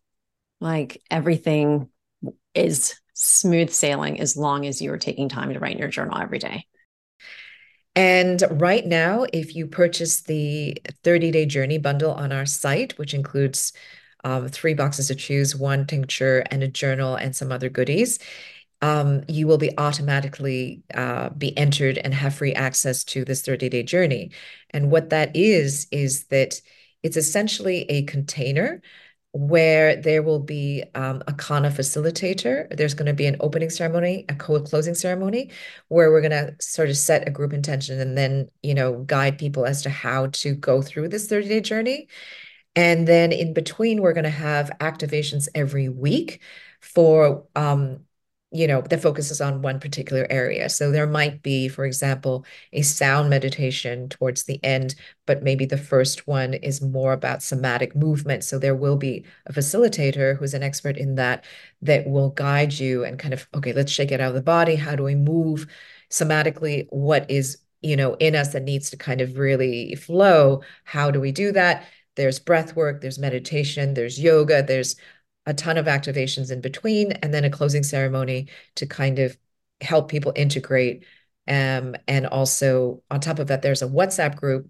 like 0.61 1.03
everything 1.11 1.89
is 2.55 2.95
smooth 3.15 3.71
sailing 3.71 4.21
as 4.21 4.37
long 4.37 4.67
as 4.67 4.81
you 4.81 4.93
are 4.93 4.99
taking 4.99 5.29
time 5.29 5.53
to 5.53 5.59
write 5.59 5.73
in 5.73 5.79
your 5.79 5.89
journal 5.89 6.19
every 6.19 6.39
day. 6.39 6.67
And 7.95 8.43
right 8.51 8.85
now, 8.85 9.25
if 9.33 9.57
you 9.57 9.67
purchase 9.67 10.23
the 10.23 10.77
30 11.03 11.31
day 11.31 11.47
journey 11.47 11.79
bundle 11.79 12.13
on 12.13 12.31
our 12.31 12.45
site, 12.45 12.99
which 12.99 13.15
includes 13.15 13.73
um, 14.23 14.49
three 14.49 14.75
boxes 14.75 15.09
to 15.09 15.15
choose, 15.15 15.57
one 15.57 15.87
tincture 15.87 16.45
and 16.51 16.63
a 16.63 16.69
journal 16.69 17.17
and 17.17 17.35
some 17.35 17.51
other 17.51 17.71
goodies, 17.71 18.19
um, 18.83 19.23
you 19.29 19.47
will 19.47 19.57
be 19.57 19.77
automatically 19.79 20.83
uh, 20.93 21.31
be 21.31 21.57
entered 21.57 21.97
and 21.97 22.13
have 22.13 22.35
free 22.35 22.53
access 22.53 23.03
to 23.05 23.25
this 23.25 23.41
30 23.41 23.71
day 23.71 23.83
journey. 23.83 24.31
And 24.71 24.91
what 24.91 25.09
that 25.11 25.35
is, 25.35 25.87
is 25.91 26.25
that 26.25 26.61
it's 27.03 27.17
essentially 27.17 27.83
a 27.91 28.03
container 28.03 28.83
where 29.37 29.97
there 29.97 30.23
will 30.23 30.39
be 30.39 30.83
um, 30.95 31.23
a 31.27 31.33
Kanna 31.35 31.69
facilitator. 31.69 32.75
There's 32.75 32.95
going 32.95 33.07
to 33.07 33.13
be 33.13 33.27
an 33.27 33.37
opening 33.41 33.69
ceremony, 33.69 34.25
a 34.31 34.35
closing 34.35 34.95
ceremony, 34.95 35.51
where 35.89 36.11
we're 36.11 36.23
going 36.23 36.31
to 36.31 36.57
sort 36.59 36.89
of 36.89 36.97
set 36.97 37.29
a 37.29 37.31
group 37.31 37.53
intention 37.53 38.01
and 38.01 38.17
then, 38.17 38.49
you 38.63 38.75
know, 38.75 39.03
guide 39.03 39.37
people 39.37 39.67
as 39.67 39.83
to 39.83 39.91
how 39.91 40.29
to 40.29 40.55
go 40.55 40.81
through 40.81 41.11
this 41.11 41.29
30 41.29 41.49
day 41.49 41.61
journey. 41.61 42.09
And 42.75 43.07
then 43.07 43.31
in 43.31 43.53
between, 43.53 44.01
we're 44.01 44.15
going 44.15 44.25
to 44.25 44.31
have 44.31 44.71
activations 44.81 45.49
every 45.55 45.91
week 45.91 46.41
for 46.81 47.45
um, 47.55 48.06
you 48.53 48.67
know, 48.67 48.81
that 48.81 49.03
focuses 49.03 49.41
on 49.41 49.61
one 49.61 49.81
particular 49.81 50.27
area. 50.31 50.69
So 50.69 50.91
there 50.93 51.07
might 51.07 51.43
be, 51.43 51.69
for 51.69 51.85
example, 51.85 52.47
a 52.73 52.83
sound 52.83 53.29
meditation 53.29 54.09
towards 54.09 54.45
the 54.45 54.63
end, 54.65 54.95
but 55.27 55.43
maybe 55.43 55.67
the 55.67 55.77
first 55.77 56.29
one 56.29 56.55
is 56.55 56.81
more 56.81 57.13
about 57.13 57.43
somatic 57.43 57.97
movement. 57.97 58.45
So 58.45 58.59
there 58.59 58.77
will 58.77 58.97
be 58.97 59.25
a 59.47 59.53
facilitator 59.53 60.39
who's 60.39 60.55
an 60.55 60.63
expert 60.63 60.97
in 60.97 61.17
that 61.17 61.45
that 61.83 62.07
will 62.07 62.31
guide 62.31 62.73
you 62.73 63.05
and 63.05 63.19
kind 63.19 63.35
of, 63.35 63.49
okay, 63.55 63.73
let's 63.73 63.93
shake 63.93 64.13
it 64.13 64.21
out 64.21 64.29
of 64.29 64.35
the 64.35 64.43
body. 64.43 64.77
How 64.77 64.95
do 64.95 65.03
we 65.03 65.17
move 65.17 65.67
somatically? 66.11 66.87
What 66.91 67.29
is, 67.29 67.59
you 67.83 67.97
know, 67.97 68.15
in 68.15 68.37
us 68.37 68.53
that 68.53 68.63
needs 68.63 68.91
to 68.91 68.97
kind 68.97 69.21
of 69.21 69.39
really 69.39 69.97
flow? 69.97 70.63
How 70.85 71.11
do 71.11 71.21
we 71.21 71.33
do 71.33 71.51
that? 71.53 71.85
There's 72.15 72.39
breath 72.39 72.75
work, 72.77 73.03
there's 73.03 73.19
meditation, 73.19 73.93
there's 73.93 74.19
yoga, 74.19 74.63
there's 74.63 74.97
a 75.47 75.55
ton 75.55 75.79
of 75.79 75.87
activations 75.87 76.51
in 76.51 76.61
between, 76.61 77.13
and 77.13 77.33
then 77.33 77.45
a 77.45 77.51
closing 77.51 77.83
ceremony 77.83 78.49
to 78.77 78.87
kind 78.87 79.19
of 79.19 79.37
help 79.81 80.09
people 80.09 80.33
integrate. 80.37 81.05
Um, 81.49 81.95
and 82.09 82.27
also, 82.27 83.03
on 83.11 83.21
top 83.21 83.39
of 83.39 83.47
that, 83.49 83.63
there's 83.63 83.83
a 83.83 83.89
WhatsApp 83.89 84.37
group 84.37 84.69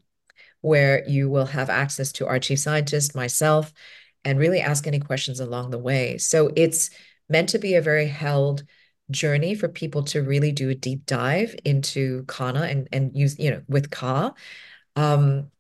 where 0.61 1.09
you 1.09 1.31
will 1.31 1.47
have 1.47 1.71
access 1.71 2.13
to 2.13 2.27
our 2.27 2.39
chief 2.39 2.59
scientist, 2.59 3.15
myself, 3.15 3.73
and 4.25 4.39
really 4.39 4.61
ask 4.61 4.87
any 4.87 4.99
questions 4.99 5.41
along 5.41 5.71
the 5.71 5.79
way. 5.79 6.19
So 6.19 6.51
it's 6.57 6.91
meant 7.29 7.49
to 7.51 7.59
be 7.59 7.75
a 7.75 7.83
very 7.83 8.07
held 8.07 8.65
journey 9.11 9.55
for 9.55 9.69
people 9.69 10.03
to 10.03 10.23
really 10.23 10.53
do 10.53 10.69
a 10.69 10.75
deep 10.75 11.07
dive 11.07 11.55
into 11.65 12.25
Kanna 12.25 12.63
and 12.63 12.89
and 12.93 13.17
use 13.17 13.39
you 13.39 13.51
know 13.53 13.63
with 13.69 13.91
Ka. 13.91 14.35
Um, 14.97 15.51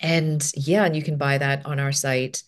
and 0.00 0.48
yeah, 0.54 0.84
and 0.84 0.94
you 0.94 1.02
can 1.02 1.18
buy 1.18 1.38
that 1.38 1.66
on 1.66 1.80
our 1.80 1.92
site 1.92 2.42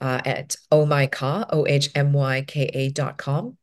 uh, 0.00 0.20
at 0.24 0.56
ohmyka, 0.72 1.46
O-H-M-Y-K-A 1.50 2.90
dot 2.90 3.18
com. 3.18 3.56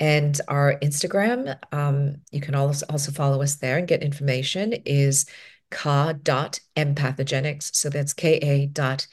And 0.00 0.40
our 0.48 0.76
Instagram, 0.80 1.56
um, 1.72 2.16
you 2.30 2.40
can 2.40 2.54
also, 2.54 2.86
also 2.90 3.12
follow 3.12 3.42
us 3.42 3.56
there 3.56 3.76
and 3.78 3.86
get 3.86 4.02
information, 4.02 4.72
is 4.84 5.26
ka.empathogenics. 5.70 7.74
So 7.74 7.90
that's 7.90 8.12
K-A 8.12 8.66
dot 8.66 9.06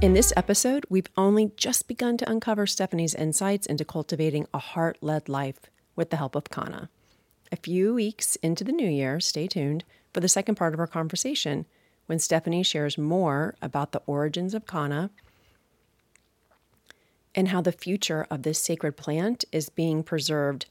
In 0.00 0.14
this 0.14 0.32
episode, 0.34 0.86
we've 0.88 1.10
only 1.16 1.52
just 1.56 1.86
begun 1.86 2.16
to 2.16 2.30
uncover 2.30 2.66
Stephanie's 2.66 3.14
insights 3.14 3.66
into 3.66 3.84
cultivating 3.84 4.46
a 4.54 4.58
heart 4.58 4.96
led 5.02 5.28
life 5.28 5.70
with 5.94 6.08
the 6.08 6.16
help 6.16 6.34
of 6.34 6.48
Kanna. 6.48 6.88
A 7.52 7.56
few 7.56 7.92
weeks 7.94 8.36
into 8.36 8.64
the 8.64 8.72
new 8.72 8.88
year, 8.88 9.20
stay 9.20 9.46
tuned 9.46 9.84
for 10.14 10.20
the 10.20 10.28
second 10.28 10.54
part 10.54 10.72
of 10.72 10.80
our 10.80 10.86
conversation 10.86 11.66
when 12.06 12.18
Stephanie 12.18 12.62
shares 12.62 12.96
more 12.96 13.54
about 13.60 13.92
the 13.92 14.02
origins 14.06 14.54
of 14.54 14.66
Kanna 14.66 15.10
and 17.34 17.48
how 17.48 17.60
the 17.60 17.70
future 17.70 18.26
of 18.30 18.42
this 18.42 18.58
sacred 18.58 18.96
plant 18.96 19.44
is 19.52 19.68
being 19.68 20.02
preserved 20.02 20.66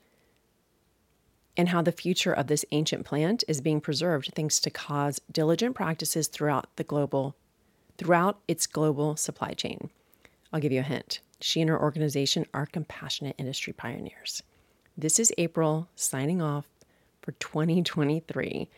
and 1.59 1.67
how 1.67 1.81
the 1.81 1.91
future 1.91 2.31
of 2.31 2.47
this 2.47 2.63
ancient 2.71 3.05
plant 3.05 3.43
is 3.49 3.59
being 3.59 3.81
preserved 3.81 4.31
thanks 4.33 4.61
to 4.61 4.69
Ka's 4.69 5.19
diligent 5.29 5.75
practices 5.75 6.29
throughout 6.29 6.73
the 6.77 6.85
global 6.85 7.35
throughout 7.97 8.39
its 8.47 8.65
global 8.65 9.17
supply 9.17 9.51
chain. 9.51 9.89
I'll 10.53 10.61
give 10.61 10.71
you 10.71 10.79
a 10.79 10.83
hint. 10.83 11.19
She 11.41 11.59
and 11.59 11.69
her 11.69 11.77
organization 11.77 12.45
are 12.53 12.65
compassionate 12.65 13.35
industry 13.37 13.73
pioneers. 13.73 14.41
This 14.97 15.19
is 15.19 15.33
April 15.37 15.89
signing 15.97 16.41
off 16.41 16.65
for 17.21 17.33
2023. 17.33 18.69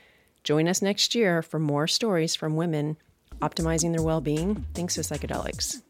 Join 0.44 0.68
us 0.68 0.82
next 0.82 1.14
year 1.14 1.44
for 1.44 1.60
more 1.60 1.86
stories 1.88 2.34
from 2.36 2.56
women 2.56 2.98
optimizing 3.44 3.96
their 3.96 4.04
well 4.04 4.22
being 4.22 4.66
thanks 4.74 4.96
to 4.96 5.02
psychedelics. 5.02 5.84